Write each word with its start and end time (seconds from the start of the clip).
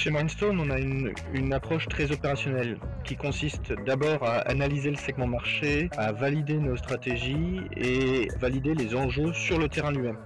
Chez 0.00 0.12
Mindstone, 0.12 0.60
on 0.60 0.70
a 0.70 0.78
une, 0.78 1.52
approche 1.52 1.88
très 1.88 2.12
opérationnelle 2.12 2.78
qui 3.02 3.16
consiste 3.16 3.72
d'abord 3.84 4.22
à 4.22 4.36
analyser 4.42 4.90
le 4.90 4.96
segment 4.96 5.26
marché, 5.26 5.90
à 5.96 6.12
valider 6.12 6.54
nos 6.54 6.76
stratégies 6.76 7.62
et 7.76 8.28
valider 8.38 8.74
les 8.74 8.94
enjeux 8.94 9.32
sur 9.32 9.58
le 9.58 9.68
terrain 9.68 9.90
lui-même. 9.90 10.18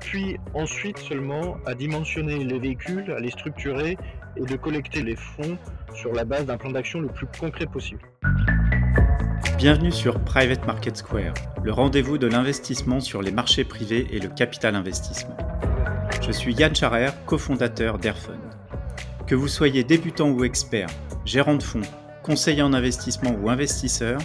Puis 0.00 0.36
ensuite 0.52 0.98
seulement 0.98 1.58
à 1.64 1.76
dimensionner 1.76 2.42
les 2.42 2.58
véhicules, 2.58 3.08
à 3.12 3.20
les 3.20 3.30
structurer 3.30 3.96
et 4.34 4.40
de 4.40 4.56
collecter 4.56 5.04
les 5.04 5.14
fonds 5.14 5.56
sur 5.94 6.12
la 6.12 6.24
base 6.24 6.46
d'un 6.46 6.56
plan 6.56 6.72
d'action 6.72 6.98
le 6.98 7.06
plus 7.06 7.28
concret 7.38 7.66
possible. 7.66 8.00
Bienvenue 9.58 9.92
sur 9.92 10.18
Private 10.24 10.66
Market 10.66 10.96
Square, 10.96 11.34
le 11.62 11.70
rendez-vous 11.70 12.18
de 12.18 12.26
l'investissement 12.26 12.98
sur 12.98 13.22
les 13.22 13.30
marchés 13.30 13.62
privés 13.62 14.08
et 14.10 14.18
le 14.18 14.28
capital 14.28 14.74
investissement. 14.74 15.36
Je 16.20 16.32
suis 16.32 16.52
Yann 16.52 16.74
Charer, 16.74 17.10
cofondateur 17.26 17.98
d'Airfund. 17.98 18.49
Que 19.30 19.36
vous 19.36 19.46
soyez 19.46 19.84
débutant 19.84 20.28
ou 20.28 20.42
expert, 20.42 20.88
gérant 21.24 21.54
de 21.54 21.62
fonds, 21.62 21.82
conseiller 22.24 22.62
en 22.62 22.72
investissement 22.72 23.30
ou 23.40 23.48
investisseur, 23.48 24.18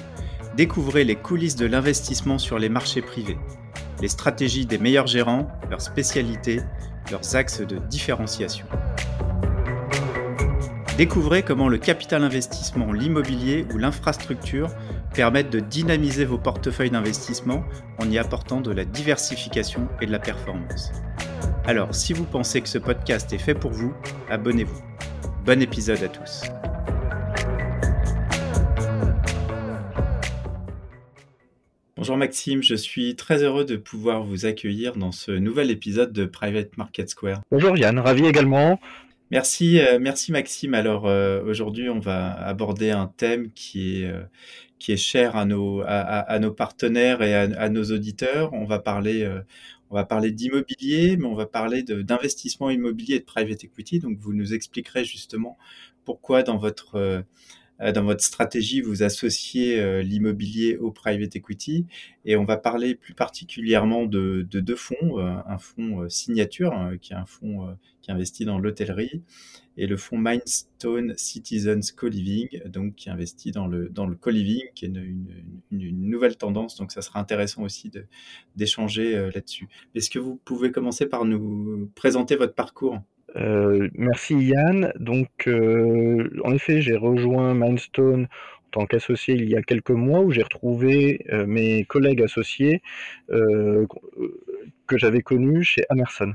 découvrez 0.57 1.03
les 1.03 1.15
coulisses 1.15 1.55
de 1.55 1.67
l'investissement 1.67 2.39
sur 2.39 2.57
les 2.57 2.69
marchés 2.69 3.03
privés, 3.03 3.37
les 4.01 4.07
stratégies 4.07 4.65
des 4.65 4.79
meilleurs 4.79 5.05
gérants, 5.05 5.47
leurs 5.69 5.81
spécialités, 5.81 6.61
leurs 7.11 7.35
axes 7.35 7.61
de 7.61 7.77
différenciation. 7.87 8.65
Découvrez 10.97 11.43
comment 11.43 11.69
le 11.69 11.77
capital 11.77 12.23
investissement, 12.23 12.91
l'immobilier 12.91 13.67
ou 13.75 13.77
l'infrastructure 13.77 14.69
permettent 15.13 15.51
de 15.51 15.59
dynamiser 15.59 16.25
vos 16.25 16.39
portefeuilles 16.39 16.89
d'investissement 16.89 17.63
en 17.99 18.09
y 18.09 18.17
apportant 18.17 18.59
de 18.59 18.71
la 18.71 18.85
diversification 18.85 19.87
et 20.01 20.07
de 20.07 20.11
la 20.11 20.19
performance. 20.19 20.91
Alors, 21.65 21.95
si 21.95 22.13
vous 22.13 22.25
pensez 22.25 22.61
que 22.61 22.69
ce 22.69 22.77
podcast 22.77 23.33
est 23.33 23.37
fait 23.37 23.55
pour 23.55 23.71
vous, 23.71 23.93
abonnez-vous. 24.29 24.81
Bon 25.45 25.61
épisode 25.61 26.03
à 26.03 26.07
tous. 26.07 26.43
Bonjour 31.97 32.17
Maxime, 32.17 32.61
je 32.61 32.75
suis 32.75 33.15
très 33.15 33.41
heureux 33.41 33.65
de 33.65 33.77
pouvoir 33.77 34.23
vous 34.23 34.45
accueillir 34.45 34.95
dans 34.95 35.11
ce 35.11 35.31
nouvel 35.31 35.71
épisode 35.71 36.13
de 36.13 36.25
Private 36.25 36.77
Market 36.77 37.09
Square. 37.09 37.41
Bonjour 37.49 37.75
Yann, 37.77 37.97
ravi 37.97 38.25
également. 38.25 38.79
Merci, 39.31 39.79
euh, 39.79 39.97
merci 39.99 40.31
Maxime. 40.31 40.75
Alors 40.75 41.07
euh, 41.07 41.41
aujourd'hui, 41.43 41.89
on 41.89 41.99
va 41.99 42.31
aborder 42.31 42.91
un 42.91 43.07
thème 43.17 43.49
qui 43.53 44.03
est, 44.03 44.05
euh, 44.05 44.21
qui 44.77 44.91
est 44.91 44.97
cher 44.97 45.35
à 45.35 45.45
nos, 45.45 45.81
à, 45.81 45.87
à 45.87 46.37
nos 46.37 46.51
partenaires 46.51 47.23
et 47.23 47.33
à, 47.33 47.47
à, 47.57 47.69
nos 47.69 47.85
auditeurs. 47.85 48.53
On 48.53 48.65
va 48.65 48.77
parler, 48.77 49.27
on 49.89 49.95
va 49.95 50.05
parler 50.05 50.31
d'immobilier, 50.31 51.17
mais 51.17 51.25
on 51.25 51.35
va 51.35 51.45
parler 51.45 51.83
d'investissement 51.83 52.69
immobilier 52.69 53.15
et 53.15 53.19
de 53.19 53.25
private 53.25 53.63
equity. 53.63 53.99
Donc, 53.99 54.17
vous 54.19 54.33
nous 54.33 54.53
expliquerez 54.53 55.05
justement 55.05 55.57
pourquoi 56.05 56.43
dans 56.43 56.57
votre, 56.57 56.95
euh, 56.95 57.21
dans 57.79 58.03
votre 58.03 58.23
stratégie, 58.23 58.81
vous 58.81 59.03
associez 59.03 59.79
euh, 59.79 60.01
l'immobilier 60.01 60.77
au 60.77 60.91
private 60.91 61.35
equity. 61.35 61.85
Et 62.23 62.35
on 62.35 62.45
va 62.45 62.57
parler 62.57 62.95
plus 62.95 63.13
particulièrement 63.13 64.05
de, 64.05 64.47
de 64.49 64.59
deux 64.59 64.75
fonds. 64.75 65.19
Euh, 65.19 65.35
un 65.45 65.57
fonds 65.57 66.07
signature, 66.09 66.73
hein, 66.73 66.97
qui 66.97 67.13
est 67.13 67.17
un 67.17 67.25
fonds 67.25 67.75
qui 68.01 68.11
investit 68.11 68.45
dans 68.45 68.59
l'hôtellerie, 68.59 69.23
et 69.77 69.87
le 69.87 69.97
fonds 69.97 70.17
Mindstone 70.17 71.15
Citizens 71.17 71.91
Co-Living, 71.95 72.61
donc 72.67 72.95
qui 72.95 73.09
investit 73.09 73.51
dans 73.51 73.67
le, 73.67 73.89
dans 73.89 74.05
le 74.05 74.15
co-living, 74.15 74.63
qui 74.75 74.85
est 74.85 74.89
une, 74.89 75.25
nouvelle 75.71 76.37
tendance. 76.37 76.75
Donc 76.77 76.91
ça 76.91 77.01
sera 77.01 77.19
intéressant 77.19 77.63
aussi 77.63 77.91
d'échanger 78.55 79.15
euh, 79.15 79.31
là-dessus. 79.33 79.67
Est-ce 79.95 80.09
que 80.09 80.19
vous 80.19 80.35
pouvez 80.45 80.71
commencer 80.71 81.07
par 81.07 81.25
nous 81.25 81.91
présenter 81.95 82.35
votre 82.35 82.53
parcours? 82.53 82.99
Euh, 83.35 83.89
Merci 83.93 84.35
Yann. 84.35 84.91
Donc 84.99 85.29
euh, 85.47 86.29
en 86.43 86.53
effet, 86.53 86.81
j'ai 86.81 86.95
rejoint 86.95 87.53
Mindstone 87.53 88.23
en 88.23 88.79
tant 88.79 88.85
qu'associé 88.85 89.35
il 89.35 89.49
y 89.49 89.55
a 89.55 89.61
quelques 89.61 89.91
mois 89.91 90.21
où 90.21 90.31
j'ai 90.31 90.43
retrouvé 90.43 91.25
euh, 91.31 91.45
mes 91.45 91.85
collègues 91.85 92.21
associés 92.21 92.81
que 93.29 94.97
j'avais 94.97 95.21
connus 95.21 95.63
chez 95.63 95.83
Amerson. 95.89 96.33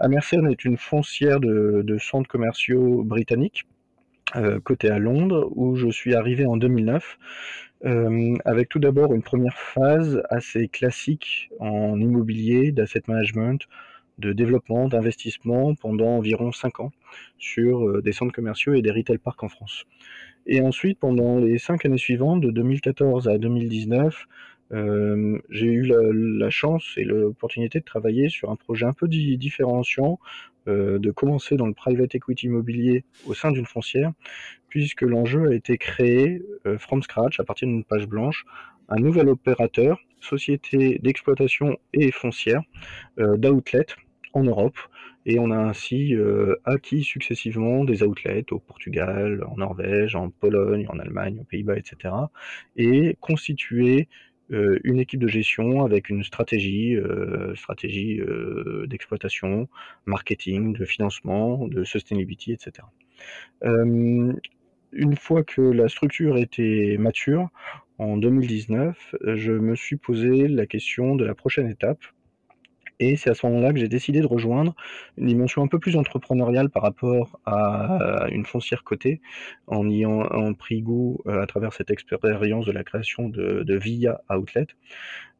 Amerson 0.00 0.46
est 0.46 0.64
une 0.64 0.76
foncière 0.76 1.40
de, 1.40 1.96
centres 1.98 2.28
commerciaux 2.28 3.02
britanniques, 3.02 3.64
côté 4.62 4.88
à 4.88 4.98
Londres, 4.98 5.50
où 5.56 5.74
je 5.74 5.88
suis 5.88 6.14
arrivé 6.14 6.46
en 6.46 6.56
2009, 6.56 7.18
euh, 7.84 8.36
avec 8.44 8.68
tout 8.68 8.80
d'abord 8.80 9.14
une 9.14 9.22
première 9.22 9.56
phase 9.56 10.20
assez 10.30 10.66
classique 10.66 11.50
en 11.60 12.00
immobilier, 12.00 12.72
d'asset 12.72 13.02
management, 13.06 13.68
de 14.18 14.32
développement, 14.32 14.88
d'investissement 14.88 15.74
pendant 15.74 16.16
environ 16.16 16.52
5 16.52 16.80
ans 16.80 16.92
sur 17.38 17.86
euh, 17.86 18.02
des 18.02 18.12
centres 18.12 18.32
commerciaux 18.32 18.74
et 18.74 18.82
des 18.82 18.90
retail 18.90 19.18
parks 19.18 19.42
en 19.42 19.48
France. 19.48 19.84
Et 20.46 20.60
ensuite, 20.60 20.98
pendant 20.98 21.38
les 21.38 21.58
5 21.58 21.84
années 21.86 21.98
suivantes, 21.98 22.40
de 22.40 22.50
2014 22.50 23.28
à 23.28 23.38
2019, 23.38 24.26
euh, 24.70 25.38
j'ai 25.48 25.66
eu 25.66 25.82
la, 25.82 26.50
chance 26.50 26.92
et 26.96 27.04
l'opportunité 27.04 27.80
de 27.80 27.84
travailler 27.84 28.28
sur 28.28 28.50
un 28.50 28.56
projet 28.56 28.86
un 28.86 28.92
peu 28.92 29.08
di 29.08 29.36
différenciant, 29.38 30.18
euh, 30.66 30.98
de 30.98 31.10
commencer 31.10 31.56
dans 31.56 31.66
le 31.66 31.72
private 31.72 32.14
equity 32.14 32.46
immobilier 32.46 33.04
au 33.26 33.34
sein 33.34 33.50
d'une 33.50 33.66
foncière, 33.66 34.12
puisque 34.68 35.02
l'enjeu 35.02 35.48
a 35.48 35.54
été 35.54 35.78
créé 35.78 36.42
from 36.78 37.02
scratch, 37.02 37.40
à 37.40 37.44
partir 37.44 37.68
d'une 37.68 37.84
page 37.84 38.06
blanche, 38.06 38.44
un 38.90 38.96
nouvel 38.96 39.28
opérateur, 39.28 39.98
société 40.20 40.98
d'exploitation 40.98 41.78
et 41.94 42.10
foncière, 42.10 42.62
d'outlet 43.16 43.86
en 44.38 44.44
Europe, 44.44 44.78
et 45.26 45.38
on 45.38 45.50
a 45.50 45.56
ainsi 45.56 46.14
euh, 46.14 46.56
acquis 46.64 47.04
successivement 47.04 47.84
des 47.84 48.02
outlets 48.02 48.46
au 48.50 48.58
Portugal, 48.58 49.44
en 49.46 49.56
Norvège, 49.56 50.16
en 50.16 50.30
Pologne, 50.30 50.86
en 50.88 50.98
Allemagne, 50.98 51.38
aux 51.40 51.44
Pays-Bas, 51.44 51.76
etc. 51.76 52.14
et 52.76 53.16
constitué 53.20 54.08
euh, 54.50 54.78
une 54.84 54.98
équipe 54.98 55.20
de 55.20 55.28
gestion 55.28 55.84
avec 55.84 56.08
une 56.08 56.24
stratégie, 56.24 56.96
euh, 56.96 57.54
stratégie 57.56 58.20
d'exploitation, 58.86 59.68
marketing, 60.06 60.72
de 60.72 60.84
financement, 60.84 61.68
de 61.68 61.84
sustainability, 61.84 62.52
etc. 62.52 62.86
Une 64.92 65.16
fois 65.16 65.44
que 65.44 65.60
la 65.60 65.88
structure 65.88 66.38
était 66.38 66.96
mature, 66.98 67.50
en 67.98 68.16
2019, 68.16 69.16
je 69.34 69.52
me 69.52 69.76
suis 69.76 69.96
posé 69.96 70.48
la 70.48 70.66
question 70.66 71.14
de 71.16 71.26
la 71.26 71.34
prochaine 71.34 71.68
étape 71.68 72.00
et 73.00 73.16
c'est 73.16 73.30
à 73.30 73.34
ce 73.34 73.46
moment-là 73.46 73.72
que 73.72 73.78
j'ai 73.78 73.88
décidé 73.88 74.20
de 74.20 74.26
rejoindre 74.26 74.74
une 75.16 75.26
dimension 75.26 75.62
un 75.62 75.68
peu 75.68 75.78
plus 75.78 75.96
entrepreneuriale 75.96 76.70
par 76.70 76.82
rapport 76.82 77.38
à 77.46 78.26
une 78.30 78.44
foncière 78.44 78.84
cotée, 78.84 79.20
en 79.66 79.88
y 79.88 79.98
ayant 79.98 80.54
pris 80.54 80.82
goût 80.82 81.20
euh, 81.26 81.42
à 81.42 81.46
travers 81.46 81.72
cette 81.72 81.90
expérience 81.90 82.66
de 82.66 82.72
la 82.72 82.84
création 82.84 83.28
de, 83.28 83.62
de 83.62 83.76
VIA 83.76 84.20
Outlet, 84.30 84.66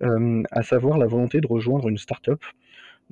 euh, 0.03 0.43
à 0.51 0.63
savoir 0.63 0.99
la 0.99 1.07
volonté 1.07 1.41
de 1.41 1.47
rejoindre 1.47 1.89
une 1.89 1.99
start-up 1.99 2.43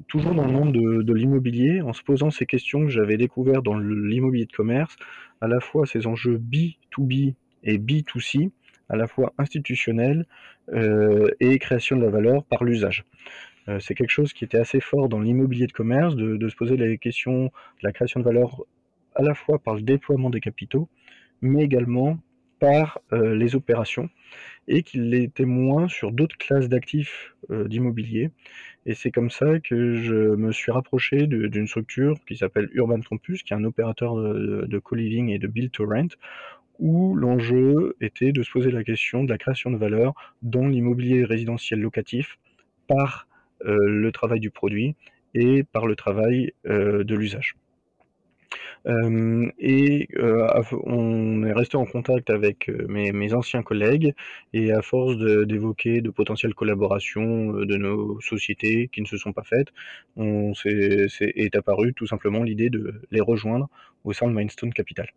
toujours 0.09 0.35
dans 0.35 0.47
le 0.47 0.53
monde 0.53 0.73
de, 0.73 1.13
l'immobilier, 1.13 1.81
en 1.81 1.93
se 1.93 2.03
posant 2.03 2.31
ces 2.31 2.47
questions 2.47 2.83
que 2.83 2.91
j'avais 2.91 3.17
découvertes 3.17 3.65
dans 3.65 3.79
l'immobilier 3.79 4.45
de 4.45 4.53
commerce, 4.53 4.97
à 5.41 5.49
la 5.49 5.61
fois 5.61 5.87
ces 5.87 6.07
enjeux 6.07 6.39
B2B 6.39 7.35
et 7.65 7.79
B2C, 7.79 8.51
à 8.89 8.97
la 8.97 9.07
fois 9.07 9.33
institutionnels 9.39 10.27
euh, 10.73 11.29
et 11.41 11.59
création 11.59 11.97
de 11.97 12.05
la 12.05 12.11
valeur 12.11 12.45
par 12.45 12.65
l'usage. 12.65 13.05
Euh, 13.69 13.81
c'est 13.81 13.95
quelque 13.95 14.11
chose 14.11 14.33
qui 14.33 14.45
était 14.45 14.59
assez 14.59 14.81
fort 14.81 15.09
dans 15.09 15.21
l'immobilier 15.21 15.67
de 15.67 15.73
commerce, 15.73 16.15
de, 16.15 16.49
se 16.49 16.57
poser 16.57 16.77
les 16.77 16.99
questions 16.99 17.47
de 17.47 17.83
la 17.83 17.93
création 17.93 18.21
de 18.21 18.25
valeur 18.25 18.63
à 19.15 19.23
la 19.23 19.35
fois 19.35 19.59
par 19.59 19.75
le 19.75 19.83
déploiement 19.83 20.31
des 20.31 20.41
capitaux, 20.41 20.89
mais 21.41 21.65
également 21.65 22.19
par 22.59 23.01
euh, 23.13 23.35
les 23.35 23.55
opérations, 23.55 24.09
et 24.67 24.83
qu'il 24.83 25.11
l'était 25.11 25.45
moins 25.45 25.89
sur 25.89 26.11
d'autres 26.13 26.39
classes 26.39 26.69
d'actifs 26.69 27.35
euh, 27.51 27.69
d'immobilier. 27.69 28.31
Et 28.87 28.95
c'est 28.95 29.11
comme 29.11 29.31
ça 29.31 29.59
que 29.61 29.97
je 29.97 30.15
me 30.15 30.53
suis 30.53 30.73
rapproché 30.73 31.27
d'une 31.27 31.67
structure 31.67 32.15
qui 32.27 32.37
s'appelle 32.37 32.69
Urban 32.73 33.01
Campus, 33.01 33.43
qui 33.43 33.53
est 33.53 33.57
un 33.57 33.65
opérateur 33.65 34.15
de, 34.17 34.65
de 34.67 34.79
co-living 34.79 35.29
et 35.29 35.39
de 35.39 35.49
build 35.49 35.73
to 35.73 35.87
rent, 35.87 36.09
où 36.79 37.15
l'enjeu 37.15 37.97
était 38.01 38.33
de 38.33 38.43
se 38.43 38.51
poser 38.51 38.71
la 38.71 38.85
question 38.85 39.25
de 39.25 39.31
la 39.31 39.39
création 39.39 39.71
de 39.71 39.77
valeur 39.77 40.15
dans 40.43 40.67
l'immobilier 40.67 41.25
résidentiel 41.25 41.81
locatif 41.81 42.39
par 42.87 43.27
le 43.65 44.11
travail 44.13 44.41
du 44.41 44.51
produit 44.51 44.97
et 45.37 45.65
par 45.65 45.87
le 45.87 45.95
travail 45.95 46.53
euh, 46.67 47.05
de 47.05 47.15
l'usage. 47.15 47.57
Euh, 48.87 49.51
et 49.59 50.09
euh, 50.17 50.47
on 50.85 51.43
est 51.43 51.53
resté 51.53 51.77
en 51.77 51.87
contact 51.87 52.31
avec 52.31 52.69
euh, 52.69 52.87
mes, 52.89 53.35
anciens 53.35 53.63
collègues 53.63 54.15
et 54.53 54.73
à 54.73 54.81
force 54.81 55.17
d'évoquer 55.19 56.01
de, 56.01 56.11
potentielles 56.11 56.55
collaborations 56.55 57.53
de 57.53 57.77
nos 57.77 58.21
sociétés 58.21 58.89
qui 58.93 59.03
ne 59.03 59.07
se 59.07 59.17
sont 59.17 59.33
pas 59.33 59.43
faites, 59.43 59.69
on 60.17 60.53
est, 60.65 61.21
est, 61.21 61.33
est 61.37 61.57
apparu 61.57 61.95
tout 61.95 62.07
simplement 62.07 62.45
l'idée 62.45 62.71
de 62.71 63.03
les 63.11 63.21
rejoindre 63.21 63.69
au 64.05 64.13
sein 64.13 64.29
de 64.29 64.33
Mindstone 64.33 64.73
Capital. 64.73 65.09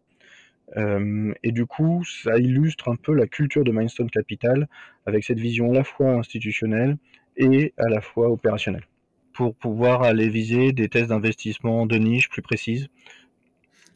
Euh, 0.77 1.33
et 1.43 1.51
du 1.51 1.65
coup, 1.65 2.03
ça 2.05 2.37
illustre 2.37 2.89
un 2.89 2.95
peu 2.95 3.13
la 3.13 3.27
culture 3.27 3.63
de 3.63 3.71
Mindstone 3.71 4.09
Capital 4.09 4.67
avec 5.05 5.23
cette 5.23 5.39
vision 5.39 5.71
à 5.71 5.75
la 5.75 5.83
fois 5.83 6.11
institutionnelle 6.11 6.97
et 7.39 7.73
à 7.77 7.89
la 7.89 8.01
fois 8.01 8.29
opérationnelle 8.29 8.85
pour 9.33 9.55
pouvoir 9.55 10.03
aller 10.03 10.29
viser 10.29 10.73
des 10.73 10.89
tests 10.89 11.09
d'investissement 11.09 11.85
de 11.87 11.97
niche 11.97 12.29
plus 12.29 12.41
précises. 12.41 12.89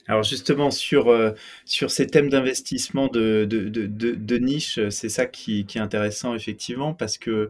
Alors 0.08 0.24
justement 0.24 0.70
sur, 0.70 1.12
heu, 1.12 1.34
sur 1.66 1.90
ces 1.90 2.08
thèmes 2.08 2.30
d'investissement 2.30 3.08
de 3.08 3.46
de 3.50 3.70
de 3.70 3.86
de 3.88 4.38
niche, 4.38 4.80
c'est 4.90 5.08
ça 5.10 5.26
qui 5.26 5.66
qui 5.66 5.78
est 5.78 5.82
intéressant 5.82 6.36
effectivement 6.36 6.94
parce 6.94 7.18
que, 7.18 7.50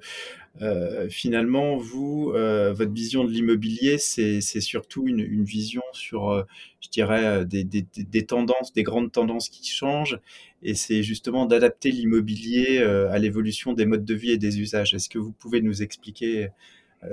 heu, 0.61 1.07
finalement 1.09 1.77
vous, 1.77 2.31
heu, 2.35 2.71
votre 2.71 2.91
vision 2.93 3.23
de 3.23 3.31
l'immobilier, 3.31 3.97
c'est 3.97 4.41
surtout 4.41 5.07
une 5.07 5.43
vision 5.43 5.81
sur, 5.93 6.31
heu, 6.31 6.45
je 6.81 6.89
dirais, 6.89 7.45
des 7.45 8.25
tendances, 8.25 8.73
des 8.73 8.83
grandes 8.83 9.11
tendances 9.11 9.49
qui 9.49 9.69
changent 9.69 10.19
et 10.61 10.75
c'est 10.75 11.03
justement 11.03 11.45
d'adapter 11.45 11.91
l'immobilier, 11.91 12.79
à 12.79 13.17
l'évolution 13.19 13.73
des 13.73 13.85
modes 13.85 14.05
de 14.05 14.13
vie 14.13 14.31
et 14.31 14.37
des 14.37 14.59
usages. 14.59 14.93
Est-ce 14.93 15.09
que 15.09 15.19
vous 15.19 15.31
pouvez 15.31 15.61
nous 15.61 15.81
expliquer, 15.81 16.49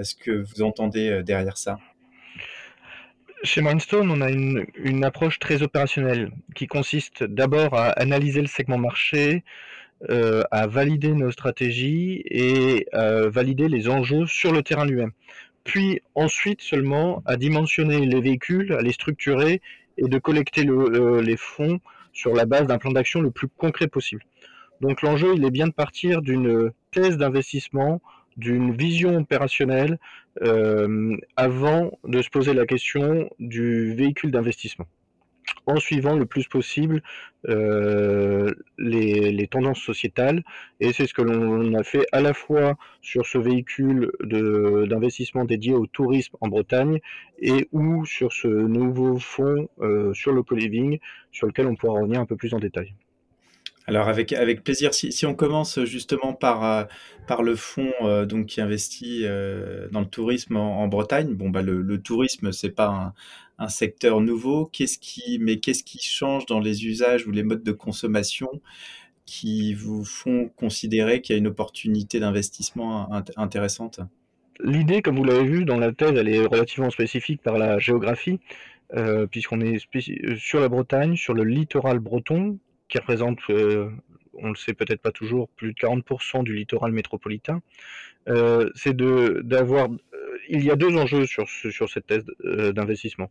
ce 0.02 0.14
que 0.14 0.30
vous 0.30 0.62
entendez, 0.62 1.22
derrière 1.24 1.56
ça? 1.56 1.78
Chez 3.42 3.62
Mindstone, 3.62 4.10
on 4.10 4.20
a 4.20 4.30
une 4.30 5.02
approche 5.02 5.38
très 5.38 5.62
opérationnelle 5.62 6.30
qui 6.54 6.66
consiste 6.66 7.24
d'abord 7.24 7.72
à 7.74 7.88
analyser 7.92 8.42
le 8.42 8.46
segment 8.46 8.76
marché, 8.76 9.44
euh, 10.08 10.42
à 10.50 10.66
valider 10.66 11.12
nos 11.12 11.30
stratégies 11.30 12.22
et 12.24 12.86
à 12.92 13.28
valider 13.28 13.68
les 13.68 13.88
enjeux 13.88 14.26
sur 14.26 14.52
le 14.52 14.62
terrain 14.62 14.86
lui-même. 14.86 15.12
Puis 15.64 16.00
ensuite 16.14 16.62
seulement 16.62 17.22
à 17.26 17.36
dimensionner 17.36 18.06
les 18.06 18.20
véhicules, 18.20 18.72
à 18.72 18.80
les 18.80 18.92
structurer 18.92 19.60
et 19.98 20.08
de 20.08 20.18
collecter 20.18 20.62
le, 20.62 20.88
le, 20.88 21.20
les 21.20 21.36
fonds 21.36 21.80
sur 22.12 22.34
la 22.34 22.46
base 22.46 22.66
d'un 22.66 22.78
plan 22.78 22.92
d'action 22.92 23.20
le 23.20 23.30
plus 23.30 23.48
concret 23.48 23.88
possible. 23.88 24.24
Donc 24.80 25.02
l'enjeu, 25.02 25.34
il 25.36 25.44
est 25.44 25.50
bien 25.50 25.66
de 25.66 25.72
partir 25.72 26.22
d'une 26.22 26.72
thèse 26.90 27.18
d'investissement 27.18 28.00
d'une 28.36 28.72
vision 28.74 29.16
opérationnelle 29.18 29.98
euh, 30.42 31.16
avant 31.36 31.98
de 32.04 32.22
se 32.22 32.30
poser 32.30 32.54
la 32.54 32.64
question 32.64 33.28
du 33.38 33.94
véhicule 33.94 34.30
d'investissement 34.30 34.86
en 35.66 35.76
suivant 35.76 36.16
le 36.16 36.26
plus 36.26 36.46
possible 36.46 37.02
euh, 37.48 38.52
les, 38.76 39.46
tendances 39.46 39.80
sociétales. 39.80 40.42
Et 40.78 40.92
c'est 40.92 41.06
ce 41.06 41.14
que 41.14 41.22
l'on 41.22 41.74
a 41.74 41.82
fait 41.82 42.06
à 42.12 42.20
la 42.20 42.34
fois 42.34 42.76
sur 43.00 43.26
ce 43.26 43.38
véhicule 43.38 44.12
d'investissement 44.20 45.44
dédié 45.44 45.72
au 45.72 45.86
tourisme 45.86 46.36
en 46.40 46.48
Bretagne 46.48 47.00
et 47.38 47.68
ou 47.72 48.04
sur 48.04 48.32
ce 48.32 48.46
nouveau 48.46 49.18
fonds 49.18 49.68
euh, 49.80 50.12
sur 50.12 50.32
le 50.32 50.42
co-living 50.42 50.98
sur 51.32 51.46
lequel 51.46 51.66
on 51.66 51.74
pourra 51.74 52.00
revenir 52.00 52.20
un 52.20 52.26
peu 52.26 52.36
plus 52.36 52.52
en 52.52 52.58
détail. 52.58 52.94
Alors 53.86 54.08
avec, 54.08 54.32
avec 54.32 54.62
plaisir, 54.62 54.94
si, 54.94 55.26
on 55.26 55.34
commence 55.34 55.82
justement 55.84 56.34
par, 56.34 56.64
euh, 56.64 56.84
par 57.26 57.42
le 57.42 57.56
fonds 57.56 58.24
donc, 58.24 58.46
qui 58.46 58.60
investit 58.60 59.24
dans 59.90 60.00
le 60.00 60.06
tourisme 60.06 60.56
en, 60.56 60.86
Bretagne, 60.86 61.34
bon, 61.34 61.48
bah, 61.48 61.62
le, 61.62 61.98
tourisme, 62.00 62.52
c'est 62.52 62.70
pas 62.70 63.14
un, 63.60 63.68
secteur 63.68 64.20
nouveau, 64.20 64.66
qu'est-ce 64.66 64.98
qui, 64.98 65.38
mais 65.38 65.58
qu'est-ce 65.58 65.84
qui 65.84 66.02
change 66.02 66.46
dans 66.46 66.60
les 66.60 66.86
usages 66.86 67.26
ou 67.26 67.30
les 67.30 67.42
modes 67.42 67.62
de 67.62 67.72
consommation 67.72 68.48
qui 69.26 69.74
vous 69.74 70.04
font 70.04 70.48
considérer 70.56 71.20
qu'il 71.20 71.34
y 71.34 71.36
a 71.36 71.38
une 71.38 71.46
opportunité 71.46 72.18
d'investissement 72.18 73.12
int 73.12 73.24
intéressante? 73.36 74.00
L'idée, 74.62 75.02
comme 75.02 75.16
vous 75.16 75.24
l'avez 75.24 75.44
vu 75.44 75.64
dans 75.64 75.78
la 75.78 75.92
thèse, 75.92 76.12
elle 76.16 76.28
est 76.28 76.44
relativement 76.44 76.90
spécifique 76.90 77.42
par 77.42 77.56
la 77.56 77.78
géographie, 77.78 78.40
euh, 78.94 79.26
puisqu'on 79.26 79.60
est 79.60 79.78
sur 80.36 80.60
la 80.60 80.68
Bretagne, 80.68 81.16
sur 81.16 81.34
le 81.34 81.44
littoral 81.44 81.98
breton, 81.98 82.58
qui 82.88 82.98
représente, 82.98 83.38
euh, 83.50 83.88
on 84.34 84.48
le 84.48 84.56
sait 84.56 84.74
peut-être 84.74 85.00
pas 85.00 85.12
toujours, 85.12 85.48
plus 85.50 85.72
de 85.72 85.78
40% 85.78 86.42
du 86.42 86.54
littoral 86.54 86.92
métropolitain, 86.92 87.62
euh, 88.28 88.70
c'est 88.74 88.96
d'avoir. 88.96 89.88
Euh, 90.40 90.46
il 90.48 90.64
y 90.64 90.70
a 90.70 90.76
deux 90.76 90.96
enjeux 90.96 91.26
sur, 91.26 91.48
cette 91.88 92.06
thèse 92.06 92.24
d'investissement. 92.44 93.30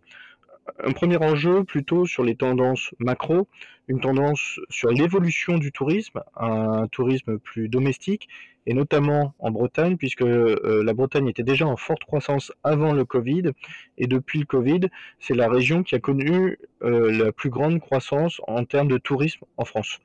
Un 0.83 0.91
premier 0.91 1.17
enjeu 1.17 1.63
plutôt 1.63 2.05
sur 2.05 2.23
les 2.23 2.35
tendances 2.35 2.93
macro, 2.99 3.47
une 3.87 3.99
tendance 3.99 4.59
sur 4.69 4.91
l'évolution 4.91 5.57
du 5.57 5.71
tourisme, 5.71 6.21
un 6.35 6.87
tourisme 6.87 7.39
plus 7.39 7.69
domestique, 7.69 8.29
et 8.67 8.73
notamment 8.75 9.33
en 9.39 9.49
Bretagne, 9.49 9.97
puisque 9.97 10.21
euh, 10.21 10.83
la 10.83 10.93
Bretagne 10.93 11.27
était 11.27 11.43
déjà 11.43 11.65
en 11.65 11.75
forte 11.75 12.03
croissance 12.03 12.51
avant 12.63 12.93
le 12.93 13.03
Covid, 13.03 13.51
et 13.97 14.05
depuis 14.05 14.37
le 14.37 14.45
Covid, 14.45 14.81
c'est 15.19 15.33
la 15.33 15.49
région 15.49 15.81
qui 15.81 15.95
a 15.95 15.99
connu 15.99 16.59
euh, 16.83 17.11
la 17.11 17.31
plus 17.31 17.49
grande 17.49 17.79
croissance 17.79 18.41
en 18.47 18.63
termes 18.65 18.89
de 18.89 18.99
tourisme 18.99 19.43
en 19.57 19.65
France, 19.65 19.99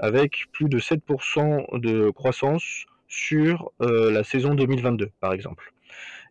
avec 0.00 0.46
plus 0.50 0.68
de 0.68 0.80
7% 0.80 1.78
de 1.78 2.10
croissance 2.10 2.86
sur 3.06 3.70
euh, 3.80 4.10
la 4.10 4.24
saison 4.24 4.54
2022, 4.54 5.10
par 5.20 5.32
exemple. 5.32 5.72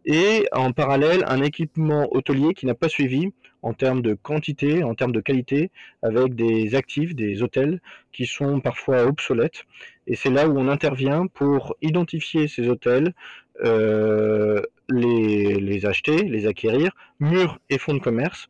Et 0.10 0.48
en 0.54 0.72
parallèle, 0.72 1.26
un 1.28 1.44
équipement 1.44 2.08
hôtelier 2.16 2.54
qui 2.54 2.66
n'a 2.66 2.76
pas 2.76 2.88
suivi, 2.88 3.34
en 3.62 3.74
termes 3.74 4.02
de 4.02 4.14
quantité, 4.14 4.82
en 4.82 4.96
termes 4.96 5.12
de 5.12 5.20
qualité, 5.20 5.70
avec 6.02 6.34
des 6.34 6.76
actifs, 6.76 7.14
des 7.14 7.44
hôtels 7.44 7.82
qui 8.14 8.26
sont 8.26 8.62
parfois 8.62 9.04
obsolètes. 9.04 9.66
Et 10.08 10.16
c'est 10.16 10.30
là 10.30 10.48
où 10.48 10.58
on 10.58 10.70
intervient 10.70 11.28
pour 11.28 11.76
identifier 11.82 12.48
ces 12.48 12.70
hôtels, 12.70 13.14
euh, 13.66 14.62
les, 14.90 15.86
acheter, 15.86 16.24
les 16.24 16.48
acquérir, 16.48 16.92
murs 17.20 17.60
et 17.70 17.78
fonds 17.78 17.94
de 17.94 18.00
commerce, 18.00 18.48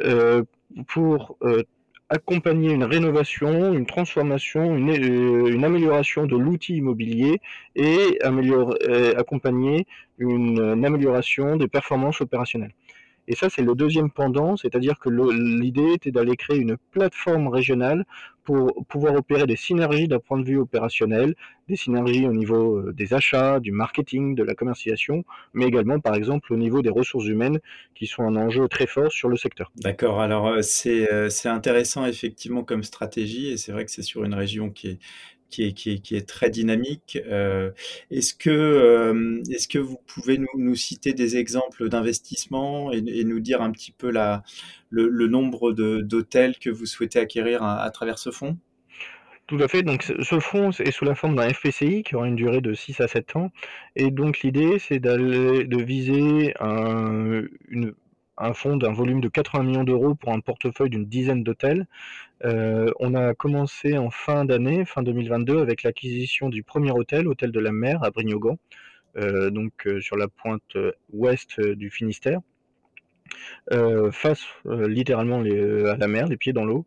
euh, 0.00 0.42
pour 0.88 1.36
euh, 1.42 1.62
accompagner 2.08 2.72
une 2.72 2.84
rénovation, 2.84 3.72
une 3.74 3.86
transformation, 3.86 4.76
une, 4.76 4.90
euh, 4.90 5.62
amélioration 5.64 6.26
de 6.26 6.36
l'outil 6.36 6.76
immobilier 6.76 7.40
et 7.74 8.18
euh, 8.24 9.14
accompagner 9.16 9.86
une 10.18 10.84
amélioration 10.84 11.56
des 11.56 11.68
performances 11.68 12.20
opérationnelles. 12.20 12.74
Et 13.28 13.34
ça, 13.34 13.48
c'est 13.50 13.62
le 13.62 13.74
deuxième 13.74 14.10
pendant, 14.10 14.56
c'est-à-dire 14.56 14.98
que 15.00 15.10
l'idée 15.10 15.94
était 15.94 16.12
d'aller 16.12 16.36
créer 16.36 16.58
une 16.58 16.76
plateforme 16.92 17.48
régionale 17.48 18.04
pour 18.46 18.86
pouvoir 18.86 19.14
opérer 19.16 19.44
des 19.46 19.56
synergies 19.56 20.06
d'un 20.06 20.20
point 20.20 20.38
de 20.38 20.44
vue 20.44 20.58
opérationnel, 20.58 21.34
des 21.68 21.74
synergies 21.74 22.26
au 22.26 22.32
niveau 22.32 22.76
euh, 22.76 22.92
des 22.92 23.12
achats, 23.12 23.58
du 23.58 23.72
marketing, 23.72 24.36
de 24.36 24.44
la 24.44 24.54
commercialisation, 24.54 25.24
mais 25.52 25.66
également, 25.66 25.98
par 25.98 26.14
exemple, 26.14 26.52
au 26.52 26.56
niveau 26.56 26.80
des 26.80 26.88
ressources 26.88 27.26
humaines, 27.26 27.58
qui 27.96 28.06
sont 28.06 28.22
un 28.22 28.36
enjeu 28.36 28.68
très 28.68 28.86
fort 28.86 29.10
sur 29.10 29.28
le 29.28 29.36
secteur. 29.36 29.72
D'accord, 29.82 30.20
alors 30.20 30.46
euh, 30.46 30.60
euh, 30.86 31.28
c'est 31.28 31.48
intéressant 31.48 32.06
effectivement 32.06 32.62
comme 32.62 32.84
stratégie, 32.84 33.48
et 33.48 33.56
c'est 33.56 33.72
vrai 33.72 33.84
que 33.84 33.90
c'est 33.90 34.02
sur 34.02 34.24
une 34.24 34.34
région 34.34 34.70
qui 34.70 34.90
est 34.90 34.98
qui 35.74 36.02
est, 36.16 36.28
très 36.28 36.50
dynamique. 36.50 37.18
Euh, 37.26 37.70
est-ce 38.10 38.34
que, 38.34 38.50
euh, 38.50 39.42
est-ce 39.50 39.68
que 39.68 39.78
vous 39.78 39.98
pouvez 40.06 40.38
nous, 40.38 40.74
citer 40.74 41.12
des 41.12 41.36
exemples 41.36 41.88
d'investissement 41.88 42.92
et, 42.92 43.00
nous 43.24 43.40
dire 43.40 43.62
un 43.62 43.70
petit 43.70 43.92
peu 43.92 44.10
la, 44.10 44.42
le, 44.90 45.08
le 45.08 45.26
nombre 45.26 45.72
d'hôtels 45.72 46.58
que 46.58 46.70
vous 46.70 46.86
souhaitez 46.86 47.18
acquérir 47.18 47.62
à, 47.62 47.90
travers 47.90 48.18
ce 48.18 48.30
fonds? 48.30 48.58
Tout 49.46 49.58
à 49.60 49.68
fait. 49.68 49.82
Donc, 49.82 50.02
ce 50.02 50.40
fonds 50.40 50.70
est 50.70 50.90
sous 50.90 51.04
la 51.04 51.14
forme 51.14 51.36
d'un 51.36 51.48
FPCI 51.48 52.02
qui 52.02 52.16
aura 52.16 52.26
une 52.26 52.34
durée 52.34 52.60
de 52.60 52.74
6 52.74 53.00
à 53.00 53.08
7 53.08 53.36
ans. 53.36 53.52
Et 53.94 54.10
donc, 54.10 54.40
l'idée, 54.40 54.78
c'est 54.80 54.98
d'aller, 54.98 55.64
de 55.64 55.82
viser 55.82 56.54
un, 56.58 57.42
un 58.38 58.52
fonds 58.54 58.76
d'un 58.76 58.92
volume 58.92 59.20
de 59.20 59.28
80 59.28 59.62
millions 59.62 59.84
d'euros 59.84 60.14
pour 60.14 60.32
un 60.32 60.40
portefeuille 60.40 60.90
d'une 60.90 61.06
dizaine 61.06 61.42
d'hôtels. 61.42 61.86
Euh, 62.44 62.90
on 63.00 63.14
a 63.14 63.34
commencé 63.34 63.96
en 63.96 64.10
fin 64.10 64.44
d'année, 64.44 64.84
fin 64.84 65.02
2022, 65.02 65.58
avec 65.58 65.82
l'acquisition 65.82 66.48
du 66.48 66.62
premier 66.62 66.92
hôtel, 66.92 67.28
Hôtel 67.28 67.50
de 67.50 67.60
la 67.60 67.72
Mer 67.72 68.02
à 68.04 68.10
Brignogan, 68.10 68.56
euh, 69.16 69.50
donc 69.50 69.86
euh, 69.86 70.00
sur 70.00 70.16
la 70.16 70.28
pointe 70.28 70.76
ouest 71.12 71.60
du 71.60 71.90
Finistère. 71.90 72.40
Euh, 73.72 74.12
face 74.12 74.44
euh, 74.66 74.86
littéralement 74.86 75.40
les, 75.40 75.86
à 75.86 75.96
la 75.96 76.06
mer, 76.06 76.26
les 76.28 76.36
pieds 76.36 76.52
dans 76.52 76.64
l'eau. 76.64 76.86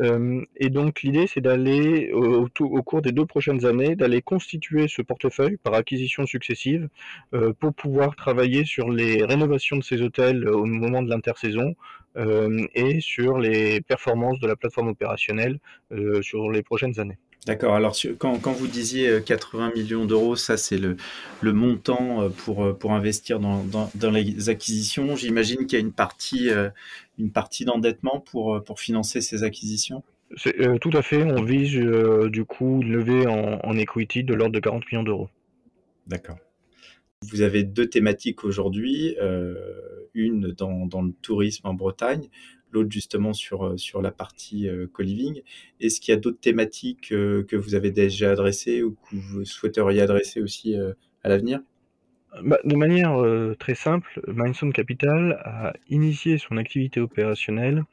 Euh, 0.00 0.42
et 0.56 0.68
donc 0.68 1.02
l'idée, 1.02 1.26
c'est 1.26 1.40
d'aller 1.40 2.12
au, 2.12 2.46
au, 2.60 2.82
cours 2.82 3.02
des 3.02 3.12
deux 3.12 3.24
prochaines 3.24 3.64
années, 3.64 3.96
d'aller 3.96 4.20
constituer 4.20 4.88
ce 4.88 5.02
portefeuille 5.02 5.56
par 5.56 5.74
acquisition 5.74 6.26
successive 6.26 6.88
pour 7.58 7.74
pouvoir 7.74 8.14
travailler 8.14 8.64
sur 8.64 8.90
les 8.90 9.24
rénovations 9.24 9.76
de 9.76 9.82
ces 9.82 10.02
hôtels 10.02 10.48
au 10.48 10.66
moment 10.66 11.02
de 11.02 11.08
l'intersaison 11.10 11.74
et 12.74 13.00
sur 13.00 13.38
les 13.38 13.80
performances 13.80 14.40
de 14.40 14.46
la 14.46 14.56
plateforme 14.56 14.88
opérationnelle 14.88 15.58
sur 16.22 16.50
les 16.50 16.62
prochaines 16.62 17.00
années. 17.00 17.18
D'accord. 17.46 17.74
Alors, 17.74 17.96
quand, 18.18 18.38
quand, 18.38 18.52
vous 18.52 18.66
disiez 18.66 19.22
80 19.24 19.72
millions 19.74 20.04
d'euros, 20.04 20.36
ça, 20.36 20.56
c'est 20.56 20.76
le, 20.76 20.96
le, 21.40 21.52
montant 21.52 22.28
pour, 22.30 22.76
pour 22.76 22.92
investir 22.92 23.40
dans, 23.40 23.62
dans, 23.64 23.90
dans 23.94 24.10
les 24.10 24.50
acquisitions. 24.50 25.16
J'imagine 25.16 25.66
qu'il 25.66 25.78
y 25.78 25.82
a 25.82 25.84
une 25.84 25.92
partie, 25.92 26.50
une 27.18 27.30
partie 27.30 27.64
d'endettement 27.64 28.20
pour, 28.20 28.62
pour 28.64 28.80
financer 28.80 29.22
ces 29.22 29.44
acquisitions 29.44 30.02
euh, 30.46 30.78
Tout 30.78 30.90
à 30.92 31.02
fait. 31.02 31.22
On 31.22 31.42
vise 31.42 31.76
euh, 31.76 32.28
du 32.28 32.44
coup 32.44 32.82
une 32.82 32.92
levée 32.92 33.26
en, 33.26 33.60
en 33.62 33.76
equity 33.76 34.24
de 34.24 34.34
l'ordre 34.34 34.54
de 34.54 34.60
40 34.60 34.90
millions 34.90 35.02
d'euros. 35.02 35.28
D'accord. 36.06 36.38
Vous 37.22 37.42
avez 37.42 37.64
deux 37.64 37.86
thématiques 37.88 38.44
aujourd'hui, 38.44 39.16
euh, 39.20 39.56
une 40.14 40.52
dans, 40.52 40.86
dans, 40.86 41.02
le 41.02 41.12
tourisme 41.20 41.66
en 41.66 41.74
Bretagne, 41.74 42.28
l'autre 42.72 42.90
justement 42.90 43.32
sur, 43.32 43.66
euh, 43.66 43.76
sur 43.76 44.02
la 44.02 44.10
partie 44.10 44.68
euh, 44.68 44.86
co-living. 44.92 45.42
Est-ce 45.80 46.00
qu'il 46.00 46.12
y 46.14 46.16
a 46.16 46.20
d'autres 46.20 46.40
thématiques 46.40 47.12
euh, 47.12 47.44
que 47.44 47.56
vous 47.56 47.74
avez 47.74 47.90
déjà 47.90 48.32
adressées 48.32 48.82
ou 48.82 48.92
que 48.92 49.16
vous 49.16 49.44
souhaiteriez 49.44 50.02
adresser 50.02 50.40
aussi 50.40 50.76
à 51.22 51.28
l'avenir? 51.28 51.60
Bah, 52.42 52.58
de 52.64 52.76
manière 52.76 53.16
très 53.58 53.74
simple, 53.74 54.20
Mindstone 54.28 54.72
Capital 54.72 55.40
a 55.44 55.72
initié 55.88 56.38
son 56.38 56.56
activité 56.58 57.00
opérationnelle 57.00 57.84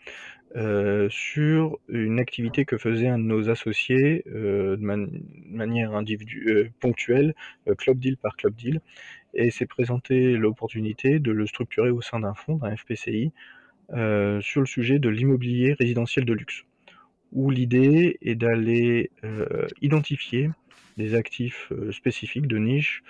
sur 1.09 1.79
une 1.89 2.19
activité 2.19 2.65
que 2.65 2.77
faisait 2.77 3.07
un 3.07 3.17
de 3.17 3.23
nos 3.23 3.49
associés 3.49 4.23
de, 4.25 4.77
manière 4.79 5.93
individuelle, 5.93 6.71
ponctuelle, 6.79 7.33
club 7.77 7.99
deal 7.99 8.17
par 8.17 8.35
club 8.35 8.55
deal, 8.55 8.81
et 9.33 9.51
s'est 9.51 9.65
présenté 9.65 10.33
l'opportunité 10.37 11.19
de 11.19 11.31
le 11.31 11.45
structurer 11.45 11.89
au 11.89 12.01
sein 12.01 12.19
d'un 12.19 12.33
fonds, 12.33 12.55
d'un 12.55 12.75
FPCI, 12.75 13.31
sur 13.89 14.61
le 14.61 14.65
sujet 14.65 14.99
de 14.99 15.09
l'immobilier 15.09 15.73
résidentiel 15.73 16.25
de 16.25 16.33
luxe, 16.33 16.63
où 17.31 17.49
l'idée 17.49 18.17
est 18.21 18.35
d'aller 18.35 19.11
identifier 19.81 20.49
des 20.97 21.13
actifs 21.15 21.71
spécifiques 21.91 22.47
de 22.47 22.57
niche 22.57 23.03